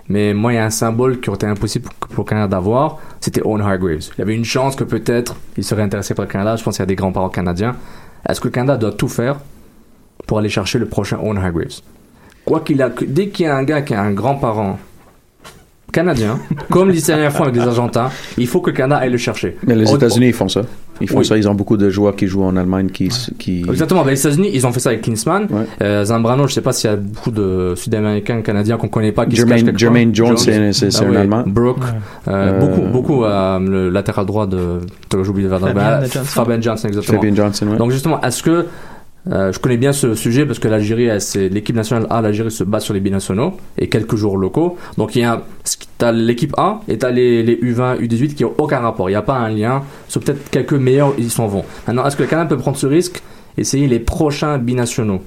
[0.09, 2.47] Mais moi, il y a un symbole qui aurait été impossible pour, pour le Canada
[2.47, 4.09] d'avoir, c'était Owen Hargreaves.
[4.17, 6.55] Il y avait une chance que peut-être il serait intéressé par le Canada.
[6.55, 7.75] Je pense qu'il y a des grands-parents canadiens.
[8.28, 9.39] Est-ce que le Canada doit tout faire
[10.25, 11.82] pour aller chercher le prochain Owen Hargreaves?
[12.45, 14.80] Quoi qu'il a, dès qu'il y a un gars qui a un grand-parent
[15.91, 19.17] canadien, comme les dernières fois avec les Argentins, il faut que le Canada aille le
[19.17, 19.57] chercher.
[19.65, 20.61] Mais les États-Unis, ils font ça.
[20.99, 21.25] Ils font Oui.
[21.25, 21.38] ça.
[21.38, 23.09] Ils ont beaucoup de joueurs qui jouent en Allemagne qui.
[23.38, 23.59] qui...
[23.69, 25.47] Exactement, ben, les États-Unis, ils ont fait ça avec Klinsmann.
[25.51, 25.65] Ouais.
[25.83, 29.25] Euh, Zambrano, je sais pas s'il y a beaucoup de Sud-Américains, Canadiens qu'on connaît pas
[29.27, 30.13] qui se Jermaine- quelque Jermaine.
[30.15, 31.17] Jones, c'est- c'est- c'est un oui.
[31.17, 31.43] Allemand.
[31.45, 31.77] Brooke,
[32.27, 34.79] euh, Euh, beaucoup, beaucoup, euh, le latéral droit de,
[35.11, 36.19] j'ai oublié de Fabien Johnson.
[36.25, 37.19] Fabien Johnson, exactement.
[37.21, 37.77] Fabian Johnson, ouais.
[37.77, 38.65] Donc justement, est-ce que
[39.32, 41.09] euh, je connais bien ce sujet parce que l'Algérie,
[41.51, 44.78] l'équipe nationale A, l'Algérie se bat sur les binationaux et quelques jours locaux.
[44.97, 45.43] Donc il y a,
[45.97, 49.09] t'as l'équipe A et t'as les, les U20, U18 qui ont aucun rapport.
[49.09, 49.84] Il n'y a pas un lien.
[50.07, 51.63] Sauf peut-être quelques meilleurs, ils s'en vont.
[51.88, 53.21] Maintenant, est-ce que le Canada peut prendre ce risque,
[53.57, 55.21] essayer les prochains binationaux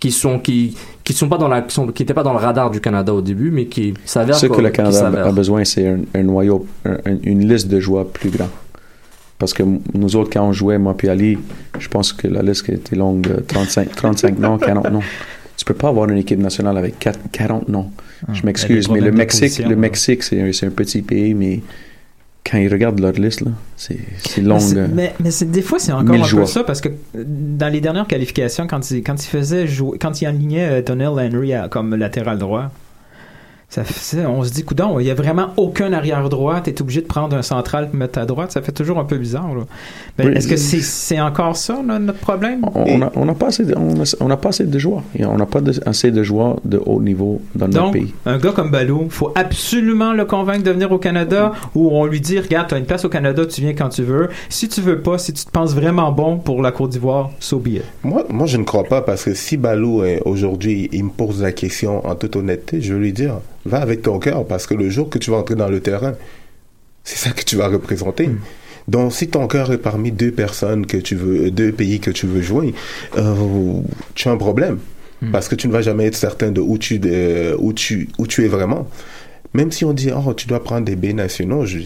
[0.00, 2.38] qui sont qui qui sont pas dans la qui sont qui étaient pas dans le
[2.38, 4.98] radar du Canada au début, mais qui s'avèrent Ce que le Canada
[5.28, 8.48] a besoin, c'est un, un noyau, un- un- une liste de joueurs plus grand.
[9.38, 9.62] Parce que
[9.94, 11.38] nous autres, quand on jouait, moi puis Ali,
[11.78, 15.00] je pense que la liste était longue de 35, 35 noms, 40 noms.
[15.56, 17.90] Tu peux pas avoir une équipe nationale avec 4 40 noms.
[18.32, 19.76] je il m'excuse, mais le Mexique, le.
[19.76, 21.60] Mexique, c'est un, c'est un petit pays, mais
[22.48, 23.98] quand ils regardent leur liste, là, c'est
[24.38, 24.58] Mais long.
[24.76, 26.48] euh, Mais, mais des fois, c'est encore un peu joueurs.
[26.48, 30.20] ça parce que euh, dans les dernières qualifications, quand il, quand il faisait jouer, quand
[30.20, 32.70] il alignait euh, Donnell Henry à- comme latéral droit,
[33.82, 37.06] ça on se dit, coudon, il y a vraiment aucun arrière droit, t'es obligé de
[37.06, 39.54] prendre un central pour mettre à droite, ça fait toujours un peu bizarre.
[39.54, 39.62] là.
[40.18, 40.34] Ben, Oui.
[40.36, 42.60] Est-ce que c'est c'est encore ça là, notre problème?
[42.74, 44.78] on on a, on a pas assez de, on a, on a pas assez de
[44.78, 45.02] joueurs.
[45.18, 48.14] Et On n'a pas de- assez de joueurs de haut niveau dans notre pays.
[48.26, 52.20] un gars comme Balou, faut absolument le convaincre de venir au Canada ou on lui
[52.20, 54.28] dit, regarde, tu as une place au Canada, tu viens quand tu veux.
[54.48, 57.58] Si tu veux pas, si tu te penses vraiment bon pour la Côte d'Ivoire, so
[57.58, 57.82] be it.
[58.02, 61.42] Moi, moi, je ne crois pas parce que si Balou, est- aujourd'hui, il me pose
[61.42, 63.34] la question en toute honnêteté, je vais lui dire,
[63.64, 66.14] va avec ton cœur parce que le jour que tu vas entrer dans le terrain,
[67.02, 68.30] c'est ça que tu vas représenter.
[68.88, 72.26] Donc, si ton cœur est parmi deux personnes que tu veux, deux pays que tu
[72.26, 72.74] veux jouer,
[73.16, 73.80] euh,
[74.14, 74.78] tu as un problème
[75.32, 78.26] parce que tu ne vas jamais être certain de où tu, de, où tu, où
[78.26, 78.86] tu es vraiment.
[79.54, 81.78] Même si on dit, oh, tu dois prendre des B nationaux, je,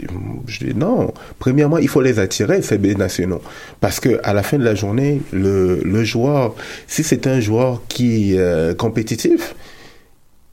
[0.46, 1.12] je dis non.
[1.38, 3.42] Premièrement, il faut les attirer, ces B nationaux.
[3.80, 6.54] Parce que à la fin de la journée, le, le joueur,
[6.86, 9.54] si c'est un joueur qui est euh, compétitif,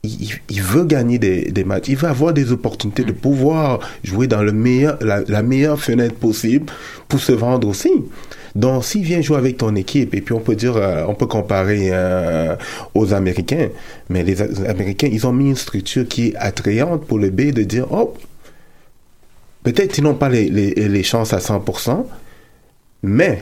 [0.05, 4.27] il, il veut gagner des, des matchs, il veut avoir des opportunités de pouvoir jouer
[4.27, 6.71] dans le meilleur, la, la meilleure fenêtre possible
[7.07, 7.91] pour se vendre aussi.
[8.55, 11.25] Donc, s'il vient jouer avec ton équipe, et puis on peut dire, euh, on peut
[11.25, 12.55] comparer euh,
[12.93, 13.67] aux Américains,
[14.09, 17.63] mais les Américains, ils ont mis une structure qui est attrayante pour le B de
[17.63, 18.13] dire, oh,
[19.63, 22.05] peut-être ils n'ont pas les, les, les chances à 100%,
[23.03, 23.41] mais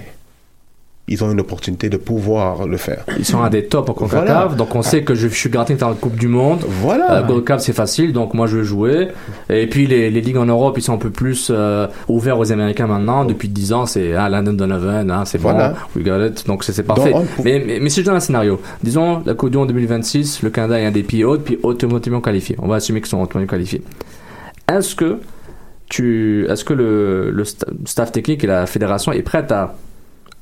[1.09, 3.03] ils ont une opportunité de pouvoir le faire.
[3.19, 4.55] Ils sont un des tops en CONCACAF, Voilà.
[4.55, 6.63] donc on sait que je, je suis gratté dans la Coupe du Monde.
[6.81, 7.17] Voilà.
[7.19, 9.09] Euh, Gold Cup c'est facile, donc moi je veux jouer.
[9.49, 12.51] Et puis les, les ligues en Europe, ils sont un peu plus euh, ouverts aux
[12.53, 13.25] Américains maintenant.
[13.25, 15.69] Depuis 10 ans, c'est ah, Landon Donovan, hein, c'est Voilà.
[15.69, 16.47] bon, we got it.
[16.47, 17.11] Donc c'est parfait.
[17.11, 19.67] Donc, on- mais, mais, mais si je donne un scénario, disons la Coupe du Monde
[19.67, 22.55] 2026, le Canada est un des pays hauts, puis automatiquement qualifié.
[22.61, 23.81] On va assumer qu'ils sont automatiquement qualifiés.
[24.71, 25.17] Est-ce que
[25.89, 29.75] tu, est-ce que le, le sta- staff technique et la fédération est prête à,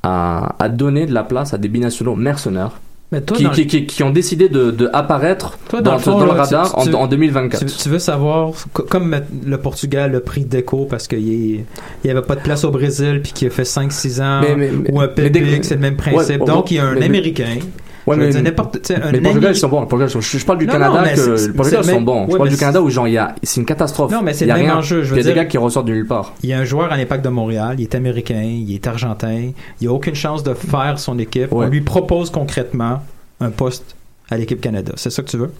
[0.03, 2.79] à, à donner de la place à des binationaux mercenaires
[3.11, 5.97] Mais toi, qui, dans- qui, qui, qui ont décidé de, de apparaître Toi, dans, dans
[5.97, 7.65] le fond, dans le là, radar tu- tu- en, en 2024.
[7.65, 11.65] Tu, tu veux savoir, co- comme le Portugal a pris Deco parce qu'il
[12.03, 14.71] n'y avait pas de place au Brésil puis qu'il a fait 5-6 ans, Mais- mais-
[14.71, 16.41] mais- ou un dès- c'est le même principe.
[16.41, 17.57] Ouais, Donc, il y a un Américain.
[18.07, 19.85] Ouais, je mais- dire, n'importe, un mais le Portugal, Ami- ils sont bons.
[19.85, 22.25] Portugal, je, je parle du Non, Canada non, que c'est- le Portugal, ils sont bons.
[22.27, 24.11] je ouais, parle mais du Canada où genre, il y a, c'est une catastrophe.
[24.11, 24.79] Non, mais c'est il y a le même rien.
[24.79, 26.33] enjeu, je veux il y a des dire- gars qui ressortent de nulle part.
[26.43, 29.51] Il y a un joueur à l'Impact de Montréal, il est américain, il est argentin,
[29.79, 31.51] il a aucune chance de faire son équipe.
[31.51, 31.65] Ouais.
[31.65, 33.01] On lui propose concrètement
[33.39, 33.95] un poste
[34.29, 34.93] à l'équipe Canada.
[34.95, 35.51] C'est ça que tu veux?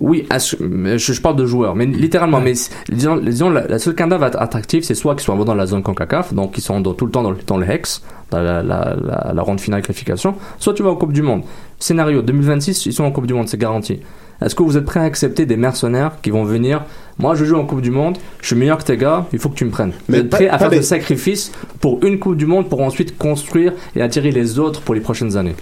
[0.00, 2.52] Oui, je, parle de joueurs, mais littéralement, mais
[2.88, 5.66] disons, disons la, la seule Canada va être attractive, c'est soit qu'ils soient dans la
[5.66, 8.40] zone CONCACAF, donc ils sont dans- tout le temps dans le, dans le Hex, dans
[8.40, 11.42] la, la, ronde finale qualification, soit tu vas en Coupe du Monde.
[11.80, 13.98] Scénario 2026, ils sont en Coupe du Monde, c'est garanti.
[14.40, 16.84] Est-ce que vous êtes prêt à accepter des mercenaires qui vont venir
[17.18, 19.48] Moi, je joue en Coupe du Monde, je suis meilleur que tes gars, il faut
[19.48, 19.92] que tu me prennes.
[20.08, 22.68] Mais vous êtes pas- prêt à faire des- des sacrifices pour une Coupe du Monde
[22.68, 25.56] pour ensuite construire et attirer les autres pour les prochaines années?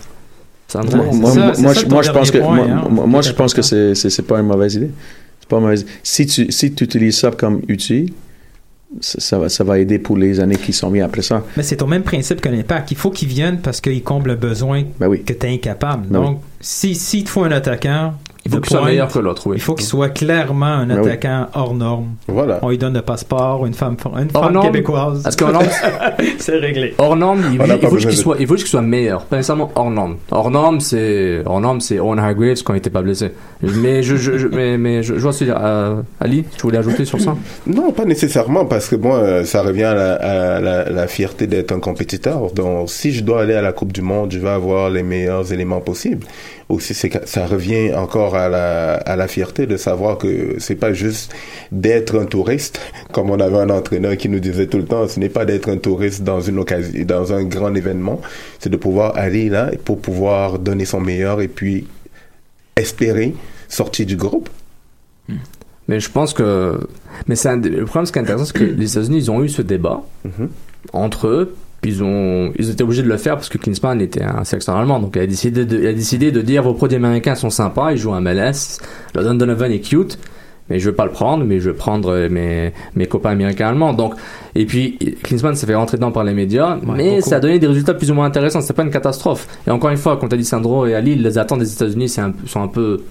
[0.68, 2.56] Ça me moi, ça- moi, c'est moi, ça je- ton moi, je pense que point,
[2.56, 2.88] moi, hein.
[2.90, 4.90] moi, moi, je C'est pense que c'est c'est c'est pas une mauvaise idée.
[5.40, 5.86] C'est pas une mauvaise.
[6.02, 8.12] Si tu si tu utilises ça comme outil,
[9.00, 11.44] ça, ça va ça va aider pour les années qui sont mises après ça.
[11.56, 12.90] Mais c'est au même principe que l'Impact.
[12.90, 15.22] Il faut qu'il vienne parce qu'il comble un besoin Ben oui.
[15.22, 16.06] que tu es incapable.
[16.08, 18.14] Ben Donc, si s'il te faut un attaquant,
[18.46, 19.56] Il faut qu'il soit meilleur que l'autre, oui.
[19.56, 21.08] Il faut qu'il soit clairement un Ben oui.
[21.08, 22.06] attaquant hors norme.
[22.28, 22.58] Voilà.
[22.62, 24.66] On lui donne le passeport, une femme, une Hors femme norme?
[24.66, 25.26] québécoise.
[25.26, 25.66] Est-ce qu'en norme,
[26.38, 26.94] c'est réglé.
[26.98, 29.70] Hors norme, il, il pas faut qu'il soit, il faut qu'il soit meilleur, pas nécessairement
[29.74, 30.16] hors norme.
[30.30, 33.32] Hors norme, c'est, hors norme, c'est Owen Hargreaves quand il était pas blessé.
[33.62, 35.64] Mais je, je, je- mais, mais je, je vois ce que tu veux dire.
[35.66, 37.34] Euh, Ali, tu voulais ajouter sur ça?
[37.66, 41.46] Non, pas nécessairement, parce que bon, euh, ça revient à la, à la, la fierté
[41.46, 42.52] d'être un compétiteur.
[42.54, 45.52] Donc, si je dois aller à la Coupe du Monde, je vais avoir les meilleurs
[45.52, 46.26] éléments possibles.
[46.68, 51.34] Aussi, ça revient encore à la, à la fierté de savoir que c'est pas juste
[51.72, 52.80] d'être un touriste,
[53.12, 55.68] comme on avait un entraîneur qui nous disait tout le temps, ce n'est pas d'être
[55.68, 58.20] un touriste dans une occasion, dans un grand événement,
[58.58, 61.86] c'est de pouvoir aller là pour pouvoir donner son meilleur et puis
[62.76, 63.34] espérer
[63.68, 64.48] sortir du groupe.
[65.88, 66.80] Mais je pense que,
[67.28, 69.42] mais c'est un- le problème, ce qui est intéressant, c'est que les États-Unis, ils ont
[69.42, 70.48] eu ce débat Mhm.
[70.92, 71.56] entre eux,
[71.86, 75.00] ils ont, ils étaient obligés de le faire parce que Klinsmann était un sélectionneur allemand,
[75.00, 77.92] donc il a décidé de, il a décidé de dire vos produits américains sont sympas,
[77.92, 78.78] ils jouent à MLS,
[79.14, 80.18] le Don Donovan est cute,
[80.68, 83.68] mais je veux pas le prendre, mais je veux prendre euh, mes, mes copains américains
[83.68, 83.92] allemands.
[83.92, 84.14] Donc,
[84.54, 87.28] et puis, Klinsmann s'est fait rentrer dedans par les médias, mais beaucoup.
[87.28, 88.60] ça a donné des résultats plus ou moins intéressants.
[88.60, 89.46] C'est pas une catastrophe.
[89.66, 92.20] Et encore une fois, comme t'as dit Sandro et Ali, les attentes des États-Unis, c'est
[92.20, 93.02] un, sont un peu,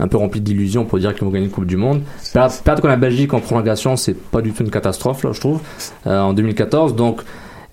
[0.00, 2.02] un peu remplis d'illusions pour dire qu'ils vont gagner une Coupe du Monde.
[2.32, 5.40] Perdre, perdre contre la Belgique en prolongation, c'est pas du tout une catastrophe, là, je
[5.40, 5.60] trouve,
[6.08, 6.96] euh, en 2014.
[6.96, 7.22] Donc,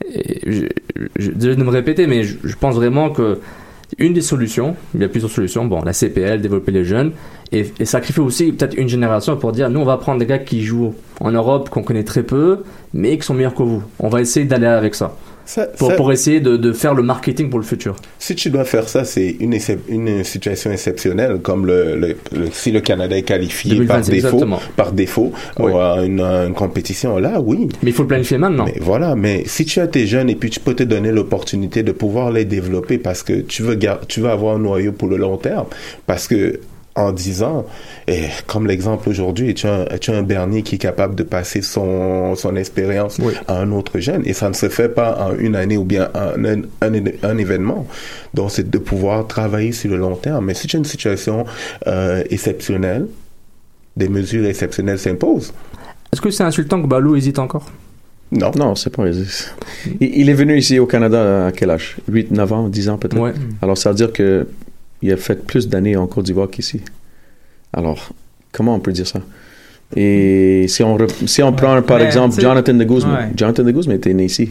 [0.05, 3.39] je, de me répéter, mais je, je pense vraiment que
[3.97, 7.13] une des solutions, il y a plusieurs solutions, bon, la CPL, développer les jeunes,
[7.51, 10.39] et, et sacrifier aussi peut-être une génération pour dire, nous, on va prendre des gars
[10.39, 13.81] qui jouent en Europe, qu'on connaît très peu, mais qui sont meilleurs que vous.
[13.99, 15.15] On va essayer d'aller avec ça,
[15.47, 17.95] Ça, pour, ça- pour essayer de, de faire le marketing pour le futur.
[18.19, 22.81] Si tu dois faire ça, c'est une, situation exceptionnelle, comme le, le- le- si le
[22.81, 24.59] Canada est qualifié 2020, par défaut, exactement.
[24.75, 25.71] par défaut Oui.
[25.73, 27.17] à une, une compétition.
[27.17, 27.69] Là, oui.
[27.81, 28.65] Mais il faut le planifier maintenant.
[28.65, 31.81] Mais voilà, mais si tu as tes jeunes et puis tu peux te donner l'opportunité
[31.81, 33.79] de pouvoir les développer parce que tu veux,
[34.09, 35.67] tu veux avoir un noyau pour le long terme,
[36.05, 36.59] parce que
[36.97, 37.65] en 10 ans,
[38.07, 41.23] et comme l'exemple aujourd'hui, tu as, un, tu as un Bernier qui est capable de
[41.23, 43.33] passer son, son expérience Oui.
[43.47, 44.23] à un autre jeune?
[44.25, 46.93] Et ça ne se fait pas en une année ou bien en un, un,
[47.23, 47.87] un événement.
[48.33, 50.45] Donc c'est de pouvoir travailler sur le long terme.
[50.45, 51.45] Mais si tu as une situation
[51.87, 53.07] euh, exceptionnelle,
[53.95, 55.53] des mesures exceptionnelles s'imposent.
[56.13, 57.69] Est-ce que c'est insultant que Balou hésite encore?
[58.31, 58.51] Non.
[58.57, 61.95] Non, c'est pas il, il est venu ici au Canada à quel âge?
[62.09, 63.17] 8, 9 ans, 10 ans peut-être?
[63.19, 63.33] Ouais.
[63.61, 64.47] Alors ça veut dire que
[65.01, 66.81] il a fait plus d'années en Côte d'Ivoire qu'ici.
[67.73, 68.09] Alors,
[68.51, 69.19] comment on peut dire ça?
[69.95, 73.29] Et si on, si on prend par Mais, exemple Jonathan de Guzman, Ouais.
[73.37, 74.49] Jonathan de Guzman était né ici.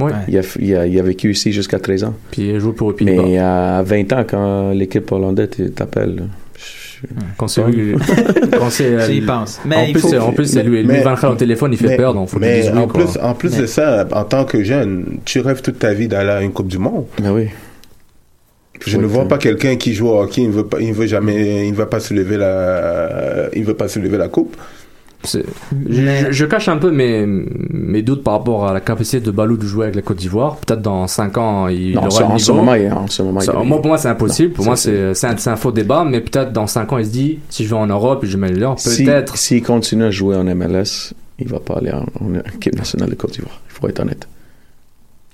[0.00, 0.10] Ouais.
[0.26, 2.14] Il, a, il, a, il a vécu ici jusqu'à 13 ans.
[2.32, 3.22] Puis il joue pour le Pays-Bas.
[3.22, 6.24] Mais à 20 ans, quand l'équipe hollandaise t'appelle,
[6.58, 7.94] je- Quand c'est lui,
[8.58, 9.60] quand c'est, euh, J'y pense.
[9.64, 10.16] en Mais il plus, faut.
[10.18, 12.28] en plus, c'est lui, lui mais- Van Gaal au téléphone, il fait mais, peur, donc
[12.28, 15.78] faut mais en plus, en plus de ça, en tant que jeune, tu rêves toute
[15.78, 17.04] ta vie d'aller à une Coupe du Monde.
[17.20, 17.48] Ben oui.
[18.86, 20.94] Je ne vois pas quelqu'un qui joue au hockey, il ne veut pas, il ne
[20.94, 24.56] veut jamais, il ne va pas soulever la, il ne veut pas soulever la coupe.
[25.24, 29.56] je, je cache un peu mes, mes doutes par rapport à la capacité de Balou
[29.56, 30.56] de jouer avec la Côte d'Ivoire.
[30.56, 33.22] Peut-être dans 5 ans, il Non, aura ça, le en ce moment, il- en ce
[33.22, 34.52] moment, il- Ça, moi, pour moi, c'est impossible.
[34.52, 36.04] Pour moi, c'est c'est un, un faux débat.
[36.04, 38.36] Mais peut-être dans 5 ans, il se dit si je vais en Europe et je
[38.36, 39.36] m'améliore, Si- peut-être.
[39.36, 43.14] S'il continue à jouer en MLS, il va pas aller en, en équipe nationale de
[43.14, 43.60] Côte d'Ivoire.
[43.70, 44.26] Il faut être honnête.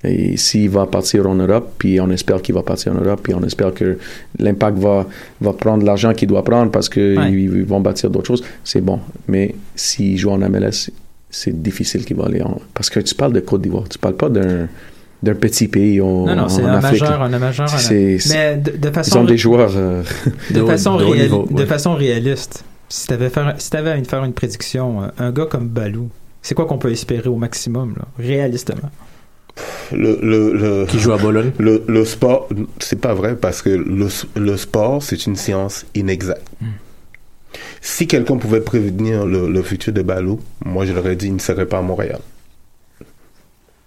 [0.05, 3.35] Et s'il va partir en Europe, puis on espère qu'il va partir en Europe, puis
[3.35, 3.99] on espère que
[4.39, 5.07] l'impact va,
[5.41, 7.33] va prendre l'argent qu'il doit prendre parce qu'ils Ouais.
[7.33, 9.01] ils vont bâtir d'autres choses, c'est bon.
[9.27, 10.91] Mais s'il joue en MLS,
[11.31, 12.61] c'est difficile qu'il va aller en...
[12.75, 14.69] Parce que tu parles de Côte d'Ivoire, tu parles pas d'un
[15.21, 17.01] d'un petit pays Non, non, c'est un Afrique.
[17.03, 17.75] majeur, un majeur.
[17.75, 19.73] un- C'est- Mais de, de Ils façon ont des joueurs...
[19.75, 20.05] euh,
[20.53, 23.29] de, façon haut réali- niveau, de façon réaliste, si tu avais,
[23.59, 26.09] si avais à faire une prédiction, euh, un gars comme Balou,
[26.41, 28.91] c'est quoi qu'on peut espérer au maximum, là, réalistement?
[29.93, 31.53] Le, le, le, Qui joue à Bologne.
[31.59, 32.49] le, le sport,
[32.79, 36.47] c'est pas vrai parce que le, le sport, c'est une science inexacte.
[37.81, 41.67] Si quelqu'un pouvait prévenir le, futur de Balou, moi je l'aurais dit, il ne serait
[41.67, 42.21] pas à Montréal.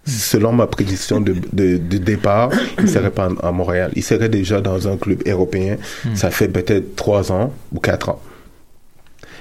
[0.07, 2.49] Selon ma prédiction de, de, de départ,
[2.79, 3.91] il ne serait pas à Montréal.
[3.95, 5.77] Il serait déjà dans un club européen.
[6.15, 8.21] Ça fait peut-être trois ans ou quatre ans.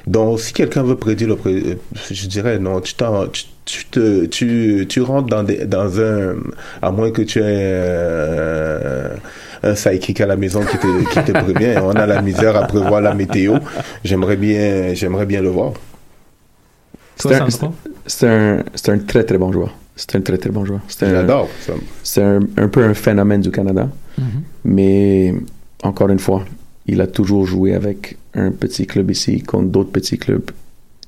[0.07, 1.79] Donc, si quelqu'un veut prédire le pré-
[2.11, 3.27] je dirais non, tu, t'en-
[3.71, 6.35] tu, te, tu, tu rentres dans, des, dans un,
[6.83, 9.15] à moins que tu aies euh,
[9.63, 12.67] un psychic à la maison qui te, qui te prévient, on a la misère à
[12.67, 13.57] prévoir la météo.
[14.05, 15.73] J'aimerais bien, j'aimerais bien le voir.
[17.17, 17.45] C'est un-
[18.27, 19.75] un, c'est un très très bon joueur.
[19.97, 20.81] C'est un très très bon joueur.
[21.11, 21.73] J'adore ça.
[22.03, 23.89] C'est un, un peu un phénomène du Canada.
[24.65, 25.35] Mais
[25.83, 26.45] encore une fois,
[26.87, 30.51] il a toujours joué avec un petit club ici contre d'autres petits clubs.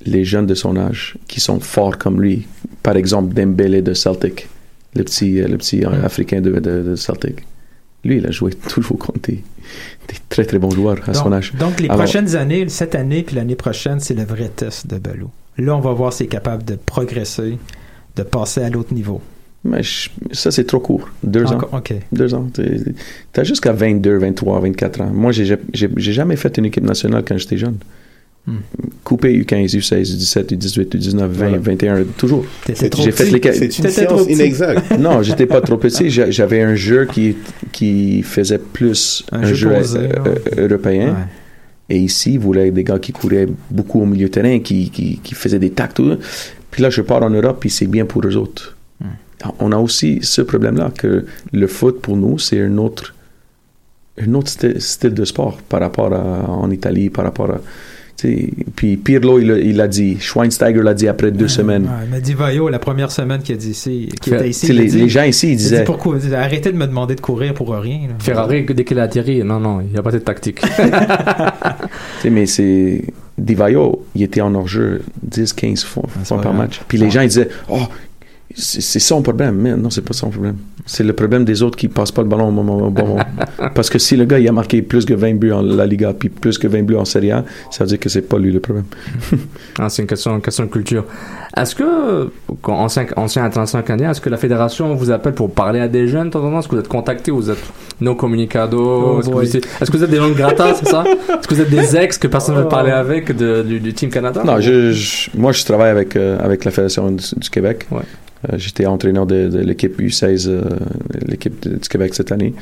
[0.05, 2.47] Les jeunes de son âge qui sont forts comme lui.
[2.81, 4.47] Par exemple, Dembélé de Celtic,
[4.95, 7.45] le petit, euh, le petit euh, africain de, de, de Celtic.
[8.03, 9.35] Lui, il a joué toujours contre des,
[10.07, 11.53] des très très bons joueurs à son âge.
[11.57, 14.97] donc, les Alors- prochaines années, cette année puis l'année prochaine, c'est le vrai test de
[14.97, 15.29] Balou.
[15.57, 17.57] Là, on va voir s'il est capable de progresser,
[18.15, 19.21] de passer à l'autre niveau.
[19.63, 21.07] Mais je- ça, c'est trop court.
[21.23, 21.53] Deux ans.
[21.55, 21.93] Encore- OK.
[22.11, 22.49] Deux ans.
[22.51, 22.81] T'es-
[23.31, 25.11] T'as jusqu'à 22, 23, 24 ans.
[25.13, 25.57] Moi, j'ai
[26.11, 27.77] jamais fait une équipe nationale quand j'étais jeune.
[28.45, 28.57] Hmm.
[29.05, 31.57] Coupé U15, U16, U17, U18, U19, 20, Voilà.
[31.59, 32.45] 21, toujours.
[32.65, 34.91] T'étais trop J'ai fait les C'est une science inexacte.
[34.99, 36.09] Non, j'étais pas trop petit.
[36.09, 37.37] J'a- J'avais un jeu qui,
[37.71, 40.41] qui faisait plus Un un, jeu jeu, posé, euh, ouais.
[40.57, 41.07] euh, européen.
[41.09, 41.95] Ouais.
[41.95, 45.19] Et ici, vous voulez des gars qui couraient beaucoup au milieu de terrain, qui, qui,
[45.23, 45.95] qui faisaient des tacts.
[45.95, 46.17] tout.
[46.69, 48.75] Puis là, je pars en Europe, puis c'est bien pour eux autres.
[49.59, 53.13] On a aussi ce problème-là, que le foot, pour nous, c'est un autre,
[54.21, 57.61] un autre sti- style de sport par rapport à en Italie, par rapport à...
[58.75, 60.17] Puis Pirlo, il, a- il l'a dit.
[60.19, 61.83] Schweinsteiger l'a dit après deux semaines.
[61.83, 64.49] Ouais, il m'a dit Vaillot, la première semaine qu'il a dit ici, qui Fait- était
[64.49, 65.83] ici, il les, dit, les gens ici, ils il a dit disaient...
[65.83, 66.17] pourquoi?
[66.35, 68.07] Arrêtez de me demander de courir pour rien.
[68.07, 68.13] là.
[68.19, 70.61] Ferrari, dès qu'il a atterri, non, non, il n'y a pas cette tactique.
[72.21, 73.03] Tu sais, mais c'est.
[73.37, 76.79] Divayo, il était en hors-jeu 10, 15 fois, fois par match.
[76.87, 77.79] Puis les gens, ils disaient, oh,
[78.55, 79.55] c'est son problème.
[79.55, 80.55] Mais non, c'est pas son problème.
[80.85, 83.23] C'est le problème des autres qui passent pas le ballon au moment au bon moment.
[83.75, 86.13] Parce que si le gars, il a marqué plus que 20 buts en La Liga,
[86.17, 88.51] puis plus que 20 buts en Serie A, ça veut dire que c'est pas lui
[88.51, 88.85] le problème.
[89.79, 91.03] Ah, c'est une question, une question de culture.
[91.57, 92.29] Est-ce que,
[92.61, 96.07] quand- ancien, ancien international canadien, est-ce que la fédération vous appelle pour parler à des
[96.07, 96.59] jeunes de temps en temps?
[96.59, 97.31] Est-ce que vous êtes contacté?
[97.31, 97.63] Ou vous êtes
[98.01, 100.73] no communicado Oh Est-ce que, vous êtes, est-ce que vous êtes des gens de gratin,
[100.75, 101.03] c'est ça?
[101.05, 103.93] Est-ce que vous êtes des ex que personne ne veut parler avec de- du, du
[103.93, 107.49] Team Canada Non, je, je- moi, je travaille avec, euh, avec la Fédération du, du
[107.49, 107.87] Québec.
[107.91, 108.01] Ouais.
[108.51, 110.61] Euh, J'étais entraîneur de, de l'équipe U16, euh,
[111.27, 112.53] l'équipe du Québec cette année.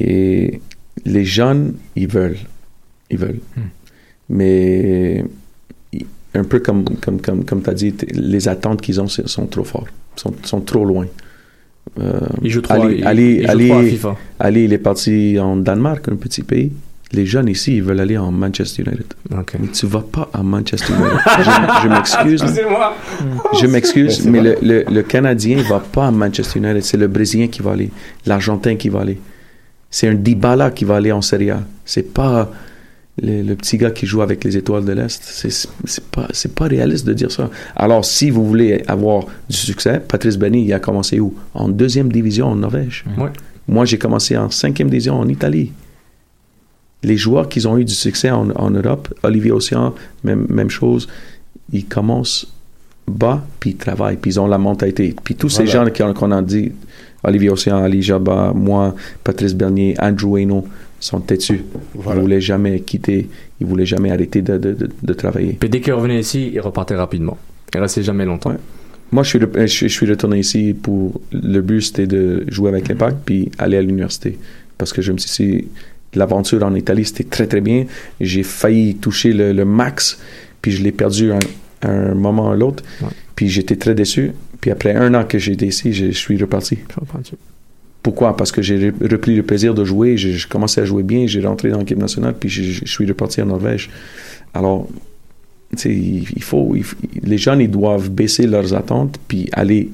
[0.00, 0.60] Et
[1.04, 2.38] les jeunes, ils veulent.
[3.10, 3.40] Ils veulent.
[3.56, 3.60] Hmm.
[4.30, 5.24] Mais
[6.34, 9.64] un peu comme, comme, comme, comme tu as dit, les attentes qu'ils ont sont trop
[9.64, 11.06] fortes, sont, sont trop loin.
[11.98, 14.16] Euh, Ils jouent trop, Ali- trop à FIFA.
[14.38, 16.70] Ali, il est parti en Danemark, un petit pays.
[17.12, 19.06] Les jeunes ici, ils veulent aller en Manchester United.
[19.60, 21.82] Mais tu vas pas à Manchester United.
[21.82, 22.44] je m'excuse.
[23.60, 26.82] Je m'excuse, c'est mais le, le, le Canadien va pas à Manchester United.
[26.82, 27.90] C'est le Brésilien qui va aller,
[28.26, 29.18] l'Argentin qui va aller.
[29.90, 31.62] C'est un Dybala qui va aller en Serie A.
[31.86, 32.50] C'est pas
[33.22, 35.18] le, le petit gars qui joue avec les étoiles de l'Est.
[35.22, 37.48] C'est c'est pas, c'est pas réaliste de dire ça.
[37.74, 41.34] Alors, si vous voulez avoir du succès, Patrice Benny, il a commencé où?
[41.54, 43.06] En deuxième division en Norvège.
[43.16, 43.30] Ouais.
[43.66, 45.72] Moi, j'ai commencé en cinquième division en Italie.
[47.02, 49.94] Les joueurs qui ont eu du succès en, en Europe, Olivier Océan,
[50.24, 51.06] même, même chose,
[51.72, 52.52] ils commencent
[53.06, 55.14] bas, puis ils travaillent, puis ils ont la mentalité.
[55.24, 56.72] Puis tous ces gens qui ont- qu'on a dit,
[57.24, 58.94] Olivier Océan, Ali Jabba, moi,
[59.24, 60.64] Patrice Bernier, Andrew Hainaut,
[61.00, 61.62] sont têtus.
[61.94, 62.18] Voilà.
[62.18, 63.28] Ils voulaient jamais quitter,
[63.60, 65.56] ils voulaient jamais arrêter de, de, de, de travailler.
[65.58, 67.36] Puis dès qu'il revenait ici, il repartait rapidement.
[67.72, 68.50] Il restait jamais longtemps.
[68.50, 68.56] Ouais.
[69.12, 71.20] Moi, je suis, re- je, suis- je suis retourné ici pour.
[71.32, 74.38] Le but, c'était de jouer avec l'Impact puis aller à l'université.
[74.76, 75.68] Parce que je me suis dit,
[76.14, 77.86] l'aventure en Italie, c'était très, très bien.
[78.20, 80.18] J'ai failli toucher le, le max,
[80.62, 81.38] puis je l'ai perdu à
[81.82, 82.82] un moment ou l'autre.
[83.00, 83.08] Ouais.
[83.34, 84.32] Puis j'étais très déçu.
[84.60, 86.78] Puis après un an que j'étais ici, je, je suis reparti.
[88.02, 88.36] Pourquoi?
[88.36, 91.26] Parce que j'ai re- repris le plaisir de jouer, j'ai j'ai commencé à jouer bien,
[91.26, 93.90] j'ai rentré dans l'équipe nationale, puis je, je suis reparti en Norvège.
[94.54, 94.88] Alors,
[95.72, 96.84] tu sais, il, il faut, il
[97.22, 99.90] les jeunes, ils doivent baisser leurs attentes, puis aller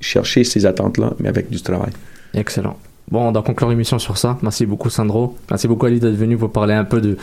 [0.00, 1.92] chercher ces attentes-là, mais avec du travail.
[2.32, 2.76] Excellent.
[3.10, 4.38] Bon, on va conclure l'émission sur ça.
[4.42, 5.36] Merci beaucoup, Sandro.
[5.50, 7.16] Merci beaucoup, Ali, d'être venu pour parler un peu de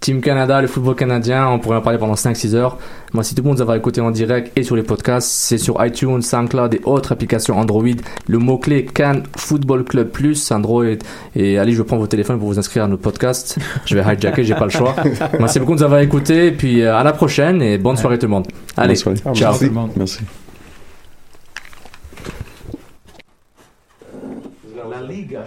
[0.00, 1.46] Team Canada, le football canadien.
[1.48, 2.78] On pourrait en parler pendant 5-6 heures.
[3.12, 5.58] Moi, si tout le monde nous avoir écouté en direct et sur les podcasts, c'est
[5.58, 7.84] sur iTunes, SoundCloud et autres applications Android.
[8.26, 10.36] Le mot-clé Can Football Club Plus.
[10.36, 10.98] Sandro et,
[11.36, 13.58] et Ali, je prends vos téléphones pour vous inscrire à notre podcast.
[13.84, 14.96] Je vais hijacker, j'ai pas le choix.
[15.38, 16.46] Merci beaucoup de nous avoir écoutés.
[16.46, 18.48] Et puis, euh, à la prochaine et bonne soirée tout le monde.
[18.76, 19.54] Allez, ciao.
[19.96, 20.20] Merci.
[25.10, 25.44] liga.